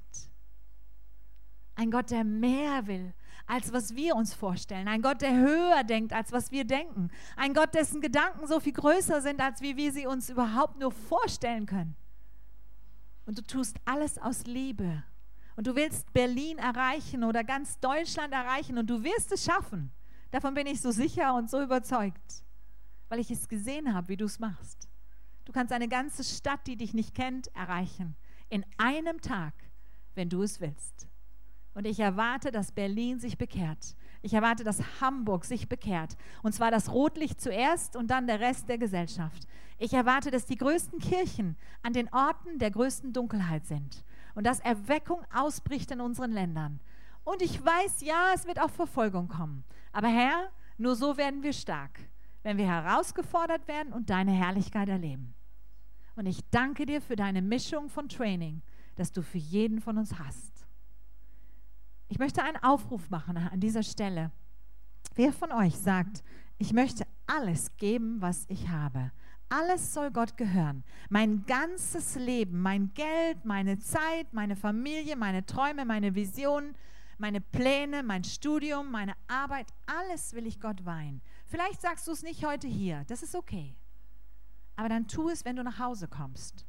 [1.76, 3.14] Ein Gott, der mehr will,
[3.48, 4.88] als was wir uns vorstellen.
[4.88, 7.10] Ein Gott, der höher denkt, als was wir denken.
[7.36, 10.92] Ein Gott, dessen Gedanken so viel größer sind, als wie wir sie uns überhaupt nur
[10.92, 11.96] vorstellen können.
[13.26, 15.04] Und du tust alles aus Liebe.
[15.56, 19.92] Und du willst Berlin erreichen oder ganz Deutschland erreichen und du wirst es schaffen.
[20.32, 22.44] Davon bin ich so sicher und so überzeugt,
[23.10, 24.88] weil ich es gesehen habe, wie du es machst.
[25.46, 28.16] Du kannst eine ganze Stadt, die dich nicht kennt, erreichen.
[28.50, 29.54] In einem Tag,
[30.16, 31.08] wenn du es willst.
[31.74, 33.96] Und ich erwarte, dass Berlin sich bekehrt.
[34.22, 36.18] Ich erwarte, dass Hamburg sich bekehrt.
[36.44, 39.48] Und zwar das Rotlicht zuerst und dann der Rest der Gesellschaft.
[39.78, 44.04] Ich erwarte, dass die größten Kirchen an den Orten der größten Dunkelheit sind.
[44.36, 46.80] Und dass Erweckung ausbricht in unseren Ländern.
[47.24, 49.64] Und ich weiß, ja, es wird auch Verfolgung kommen.
[49.92, 52.00] Aber Herr, nur so werden wir stark,
[52.44, 55.34] wenn wir herausgefordert werden und deine Herrlichkeit erleben.
[56.16, 58.62] Und ich danke dir für deine Mischung von Training,
[58.96, 60.61] das du für jeden von uns hast.
[62.12, 64.32] Ich möchte einen Aufruf machen an dieser Stelle.
[65.16, 66.26] Wer von euch sagt,
[66.58, 69.14] ich möchte alles geben, was ich habe?
[69.48, 70.84] Alles soll Gott gehören.
[71.10, 76.76] Mein ganzes Leben, mein Geld, meine Zeit, meine Familie, meine Träume, meine Visionen,
[77.18, 81.22] meine Pläne, mein Studium, meine Arbeit, alles will ich Gott weihen.
[81.46, 83.78] Vielleicht sagst du es nicht heute hier, das ist okay.
[84.76, 86.66] Aber dann tu es, wenn du nach Hause kommst.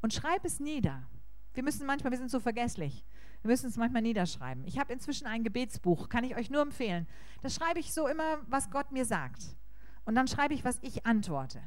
[0.00, 1.08] Und schreib es nieder.
[1.54, 3.04] Wir müssen manchmal, wir sind so vergesslich.
[3.42, 4.64] Wir müssen es manchmal niederschreiben.
[4.64, 7.08] Ich habe inzwischen ein Gebetsbuch, kann ich euch nur empfehlen.
[7.42, 9.56] Da schreibe ich so immer, was Gott mir sagt.
[10.04, 11.60] Und dann schreibe ich, was ich antworte.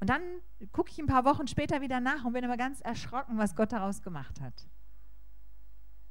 [0.00, 0.22] Und dann
[0.72, 3.72] gucke ich ein paar Wochen später wieder nach und bin immer ganz erschrocken, was Gott
[3.72, 4.68] daraus gemacht hat.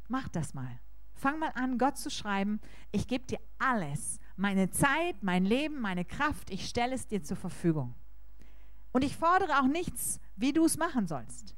[0.08, 0.80] Mach das mal.
[1.16, 2.62] Fang mal an, Gott zu schreiben,
[2.92, 7.36] ich gebe dir alles, meine Zeit, mein Leben, meine Kraft, ich stelle es dir zur
[7.36, 7.94] Verfügung.
[8.94, 11.58] Und ich fordere auch nichts, wie du es machen sollst,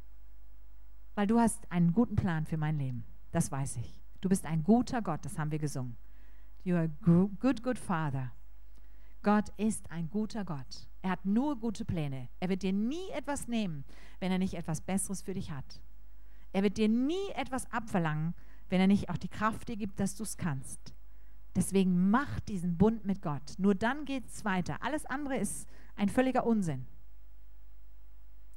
[1.14, 3.06] weil du hast einen guten Plan für mein Leben.
[3.32, 3.96] Das weiß ich.
[4.20, 5.98] Du bist ein guter Gott, das haben wir gesungen.
[6.64, 8.32] You are a good, good Father.
[9.24, 10.88] Gott ist ein guter Gott.
[11.02, 12.28] Er hat nur gute Pläne.
[12.40, 13.84] Er wird dir nie etwas nehmen,
[14.20, 15.82] wenn er nicht etwas Besseres für dich hat.
[16.54, 18.34] Er wird dir nie etwas abverlangen,
[18.70, 20.94] wenn er nicht auch die Kraft dir gibt, dass du es kannst.
[21.56, 23.56] Deswegen mach diesen Bund mit Gott.
[23.58, 24.78] Nur dann geht es weiter.
[24.82, 26.86] Alles andere ist ein völliger Unsinn.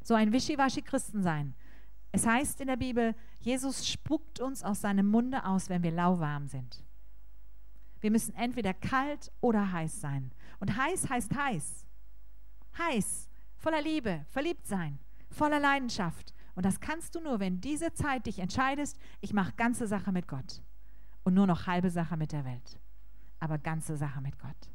[0.03, 1.55] So ein wischiwaschi Christen sein,
[2.15, 6.47] es heißt in der Bibel, Jesus spuckt uns aus seinem Munde aus, wenn wir lauwarm
[6.47, 6.85] sind.
[8.01, 10.31] Wir müssen entweder kalt oder heiß sein.
[10.61, 11.85] Und heiß heißt heiß.
[12.79, 16.33] Heiß, voller Liebe, verliebt sein, voller Leidenschaft.
[16.55, 20.29] Und das kannst du nur, wenn diese Zeit dich entscheidest, ich mache ganze Sache mit
[20.29, 20.63] Gott
[21.25, 22.79] und nur noch halbe Sache mit der Welt.
[23.41, 24.71] Aber ganze Sache mit Gott.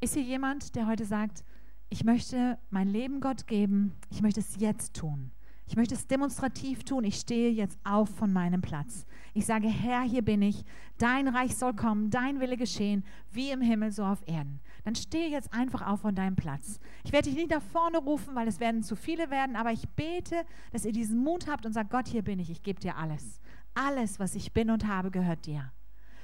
[0.00, 1.44] Ist hier jemand, der heute sagt,
[1.90, 5.32] ich möchte mein Leben Gott geben, ich möchte es jetzt tun.
[5.68, 7.04] Ich möchte es demonstrativ tun.
[7.04, 9.04] Ich stehe jetzt auf von meinem Platz.
[9.34, 10.64] Ich sage, Herr, hier bin ich.
[10.96, 14.60] Dein Reich soll kommen, dein Wille geschehen, wie im Himmel, so auf Erden.
[14.84, 16.80] Dann stehe jetzt einfach auf von deinem Platz.
[17.04, 19.86] Ich werde dich nicht nach vorne rufen, weil es werden zu viele werden, aber ich
[19.90, 22.48] bete, dass ihr diesen Mut habt und sagt, Gott, hier bin ich.
[22.48, 23.38] Ich gebe dir alles.
[23.74, 25.70] Alles, was ich bin und habe, gehört dir.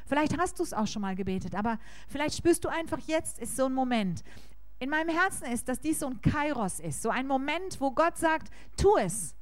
[0.07, 3.57] Vielleicht hast du es auch schon mal gebetet, aber vielleicht spürst du einfach, jetzt ist
[3.57, 4.23] so ein Moment
[4.85, 8.19] in meinem Herzen ist, dass dies so ein Kairos ist, so ein Moment, wo Gott
[8.19, 9.35] sagt, tu es.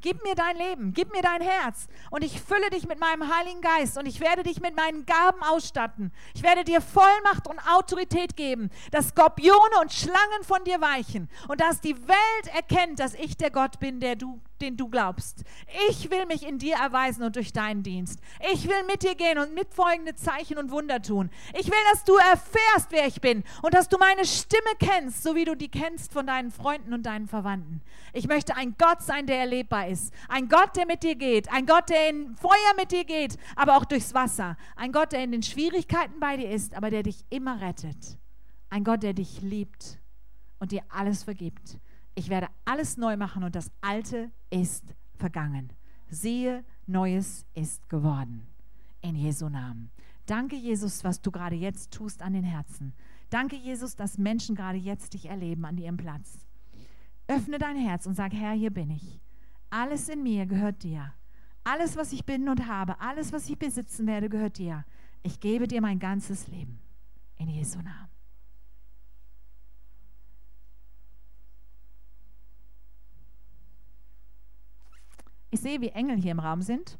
[0.00, 3.60] Gib mir dein Leben, gib mir dein Herz und ich fülle dich mit meinem Heiligen
[3.60, 6.12] Geist und ich werde dich mit meinen Gaben ausstatten.
[6.34, 11.60] Ich werde dir Vollmacht und Autorität geben, dass Skorpione und Schlangen von dir weichen und
[11.60, 15.44] dass die Welt erkennt, dass ich der Gott bin, der du den du glaubst.
[15.88, 18.20] Ich will mich in dir erweisen und durch deinen Dienst.
[18.52, 21.30] Ich will mit dir gehen und mit folgende Zeichen und Wunder tun.
[21.58, 25.34] Ich will, dass du erfährst, wer ich bin und dass du meine Stimme kennst, so
[25.34, 27.82] wie du die kennst von deinen Freunden und deinen Verwandten.
[28.12, 30.12] Ich möchte ein Gott sein, der erlebbar ist.
[30.28, 31.50] Ein Gott, der mit dir geht.
[31.52, 34.56] Ein Gott, der in Feuer mit dir geht, aber auch durchs Wasser.
[34.76, 38.18] Ein Gott, der in den Schwierigkeiten bei dir ist, aber der dich immer rettet.
[38.70, 39.98] Ein Gott, der dich liebt
[40.58, 41.78] und dir alles vergibt.
[42.18, 44.82] Ich werde alles neu machen und das Alte ist
[45.14, 45.72] vergangen.
[46.10, 48.48] Siehe, Neues ist geworden.
[49.02, 49.92] In Jesu Namen.
[50.26, 52.92] Danke, Jesus, was du gerade jetzt tust an den Herzen.
[53.30, 56.44] Danke, Jesus, dass Menschen gerade jetzt dich erleben an ihrem Platz.
[57.28, 59.20] Öffne dein Herz und sag, Herr, hier bin ich.
[59.70, 61.14] Alles in mir gehört dir.
[61.62, 64.84] Alles, was ich bin und habe, alles, was ich besitzen werde, gehört dir.
[65.22, 66.80] Ich gebe dir mein ganzes Leben.
[67.36, 68.17] In Jesu Namen.
[75.50, 76.98] Ich sehe, wie Engel hier im Raum sind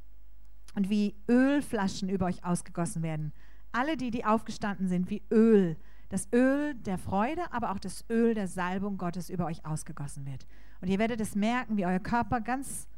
[0.75, 3.33] und wie Ölflaschen über euch ausgegossen werden.
[3.73, 5.77] Alle die, die aufgestanden sind, wie Öl.
[6.09, 10.47] Das Öl der Freude, aber auch das Öl der Salbung Gottes über euch ausgegossen wird.
[10.81, 12.89] Und ihr werdet es merken, wie euer Körper ganz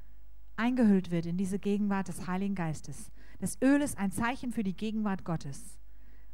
[0.54, 3.10] eingehüllt wird in diese Gegenwart des Heiligen Geistes.
[3.40, 5.79] Das Öl ist ein Zeichen für die Gegenwart Gottes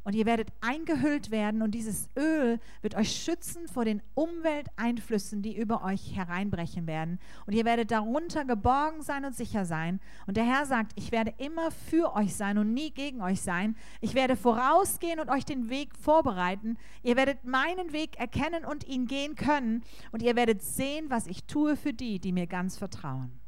[0.07, 5.57] und ihr werdet eingehüllt werden und dieses Öl wird euch schützen vor den Umwelteinflüssen, die
[5.57, 7.19] über euch hereinbrechen werden.
[7.45, 9.99] Und ihr werdet darunter geborgen sein und sicher sein.
[10.25, 13.75] Und der Herr sagt, ich werde immer für euch sein und nie gegen euch sein.
[13.99, 16.77] Ich werde vorausgehen und euch den Weg vorbereiten.
[17.03, 19.83] Ihr werdet meinen Weg erkennen und ihn gehen können.
[20.13, 23.41] Und ihr werdet sehen, was ich tue für die, die mir ganz vertrauen.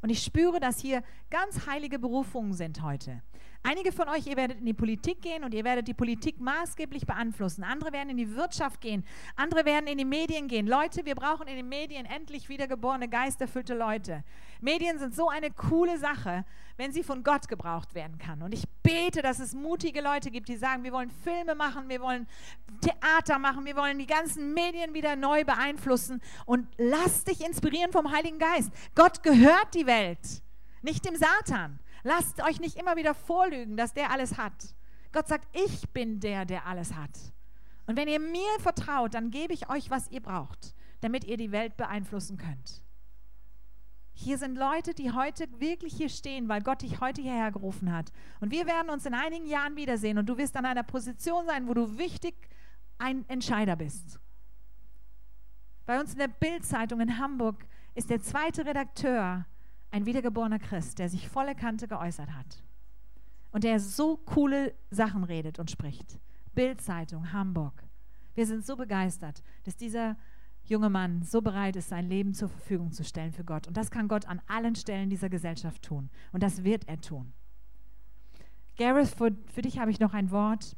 [0.00, 3.22] Und ich spüre, dass hier ganz heilige Berufungen sind heute.
[3.66, 7.06] Einige von euch, ihr werdet in die Politik gehen und ihr werdet die Politik maßgeblich
[7.06, 7.64] beeinflussen.
[7.64, 9.06] Andere werden in die Wirtschaft gehen.
[9.36, 10.66] Andere werden in die Medien gehen.
[10.66, 14.22] Leute, wir brauchen in den Medien endlich wiedergeborene, geisterfüllte Leute.
[14.60, 16.44] Medien sind so eine coole Sache,
[16.76, 18.42] wenn sie von Gott gebraucht werden kann.
[18.42, 22.02] Und ich bete, dass es mutige Leute gibt, die sagen, wir wollen Filme machen, wir
[22.02, 22.26] wollen
[22.82, 26.20] Theater machen, wir wollen die ganzen Medien wieder neu beeinflussen.
[26.44, 28.70] Und lass dich inspirieren vom Heiligen Geist.
[28.94, 30.42] Gott gehört die Welt,
[30.82, 31.78] nicht dem Satan.
[32.04, 34.74] Lasst euch nicht immer wieder vorlügen, dass der alles hat.
[35.12, 37.18] Gott sagt, ich bin der, der alles hat.
[37.86, 41.50] Und wenn ihr mir vertraut, dann gebe ich euch, was ihr braucht, damit ihr die
[41.50, 42.82] Welt beeinflussen könnt.
[44.12, 48.12] Hier sind Leute, die heute wirklich hier stehen, weil Gott dich heute hierher gerufen hat.
[48.40, 51.66] Und wir werden uns in einigen Jahren wiedersehen und du wirst an einer Position sein,
[51.66, 52.34] wo du wichtig
[52.98, 54.20] ein Entscheider bist.
[55.84, 59.46] Bei uns in der Bildzeitung in Hamburg ist der zweite Redakteur
[59.94, 62.64] ein wiedergeborener Christ, der sich volle Kante geäußert hat
[63.52, 66.18] und der so coole Sachen redet und spricht.
[66.52, 67.84] Bildzeitung, Hamburg.
[68.34, 70.16] Wir sind so begeistert, dass dieser
[70.64, 73.68] junge Mann so bereit ist, sein Leben zur Verfügung zu stellen für Gott.
[73.68, 76.10] Und das kann Gott an allen Stellen dieser Gesellschaft tun.
[76.32, 77.32] Und das wird er tun.
[78.76, 80.76] Gareth, für, für dich habe ich noch ein Wort.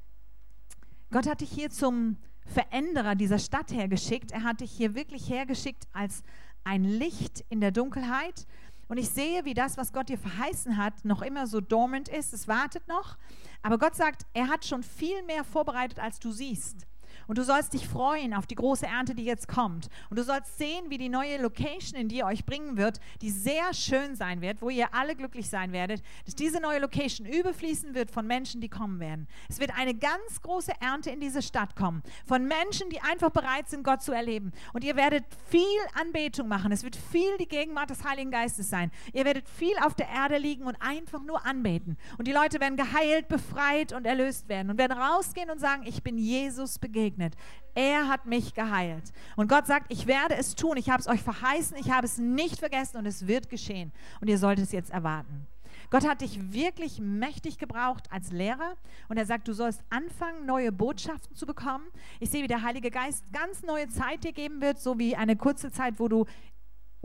[1.11, 4.33] Gott hat dich hier zum Veränderer dieser Stadt hergeschickt.
[4.33, 6.23] Er hat dich hier wirklich hergeschickt als
[6.67, 8.47] ein Licht in der Dunkelheit,
[8.89, 12.33] und ich sehe, wie das, was Gott dir verheißen hat, noch immer so dormant ist.
[12.33, 13.17] Es wartet noch.
[13.63, 16.87] Aber Gott sagt, er hat schon viel mehr vorbereitet, als du siehst.
[17.27, 19.89] Und du sollst dich freuen auf die große Ernte, die jetzt kommt.
[20.11, 23.75] Und du sollst sehen, wie die neue Location in dir euch bringen wird, die sehr
[23.75, 28.11] schön sein wird, wo ihr alle glücklich sein werdet, dass diese neue Location überfließen wird
[28.11, 29.27] von Menschen, die kommen werden.
[29.49, 33.69] Es wird eine ganz große Ernte in diese Stadt kommen, von Menschen, die einfach bereit
[33.69, 34.53] sind, Gott zu erleben.
[34.73, 35.63] Und ihr werdet viel
[36.01, 36.71] Anbetung machen.
[36.71, 38.91] Es wird viel die Gegenwart des Heiligen Geistes sein.
[39.13, 41.97] Ihr werdet viel auf der Erde liegen und einfach nur anbeten.
[42.19, 46.03] Und die Leute werden geheilt, befreit und erlöst werden und werden rausgehen und sagen, ich
[46.03, 47.35] bin Jesus begegnet gesegnet.
[47.75, 49.13] Er hat mich geheilt.
[49.37, 50.77] Und Gott sagt, ich werde es tun.
[50.77, 51.77] Ich habe es euch verheißen.
[51.77, 53.93] Ich habe es nicht vergessen und es wird geschehen.
[54.21, 55.47] Und ihr solltet es jetzt erwarten.
[55.91, 58.75] Gott hat dich wirklich mächtig gebraucht als Lehrer
[59.09, 61.85] und er sagt, du sollst anfangen, neue Botschaften zu bekommen.
[62.19, 65.37] Ich sehe, wie der Heilige Geist ganz neue Zeit dir geben wird, so wie eine
[65.37, 66.25] kurze Zeit, wo du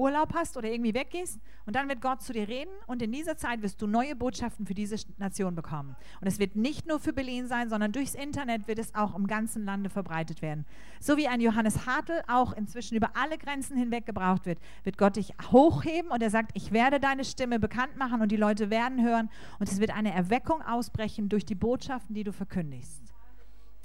[0.01, 3.37] Urlaub hast oder irgendwie weggehst und dann wird Gott zu dir reden und in dieser
[3.37, 5.95] Zeit wirst du neue Botschaften für diese Nation bekommen.
[6.19, 9.27] Und es wird nicht nur für Berlin sein, sondern durchs Internet wird es auch im
[9.27, 10.65] ganzen Lande verbreitet werden.
[10.99, 15.15] So wie ein Johannes Hartl auch inzwischen über alle Grenzen hinweg gebraucht wird, wird Gott
[15.15, 19.03] dich hochheben und er sagt, ich werde deine Stimme bekannt machen und die Leute werden
[19.03, 19.29] hören
[19.59, 23.01] und es wird eine Erweckung ausbrechen durch die Botschaften, die du verkündigst.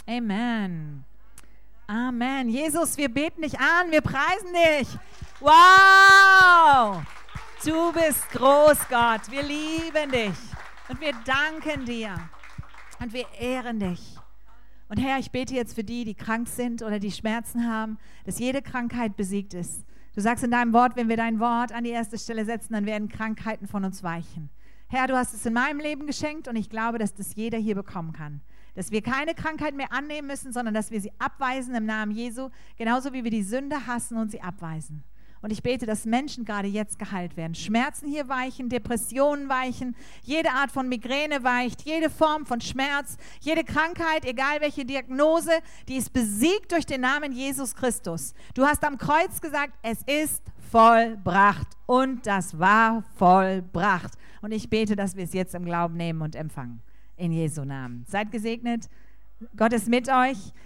[0.08, 1.04] Amen.
[1.86, 2.48] Amen.
[2.48, 4.88] Jesus, wir beten dich an, wir preisen dich.
[5.40, 7.02] Wow!
[7.64, 9.30] Du bist groß, Gott.
[9.30, 10.36] Wir lieben dich
[10.88, 12.14] und wir danken dir
[13.00, 14.16] und wir ehren dich.
[14.88, 18.38] Und Herr, ich bete jetzt für die, die krank sind oder die Schmerzen haben, dass
[18.38, 21.90] jede Krankheit besiegt ist, Du sagst in deinem Wort, wenn wir dein Wort an die
[21.90, 24.48] erste Stelle setzen, dann werden Krankheiten von uns weichen.
[24.88, 27.74] Herr, du hast es in meinem Leben geschenkt und ich glaube, dass das jeder hier
[27.74, 28.40] bekommen kann.
[28.76, 32.50] Dass wir keine Krankheit mehr annehmen müssen, sondern dass wir sie abweisen im Namen Jesu,
[32.76, 35.02] genauso wie wir die Sünde hassen und sie abweisen.
[35.42, 37.54] Und ich bete, dass Menschen gerade jetzt geheilt werden.
[37.54, 43.62] Schmerzen hier weichen, Depressionen weichen, jede Art von Migräne weicht, jede Form von Schmerz, jede
[43.62, 45.52] Krankheit, egal welche Diagnose,
[45.88, 48.34] die ist besiegt durch den Namen Jesus Christus.
[48.54, 51.68] Du hast am Kreuz gesagt, es ist vollbracht.
[51.86, 54.14] Und das war vollbracht.
[54.42, 56.82] Und ich bete, dass wir es jetzt im Glauben nehmen und empfangen.
[57.16, 58.04] In Jesu Namen.
[58.08, 58.88] Seid gesegnet.
[59.56, 60.52] Gott ist mit euch.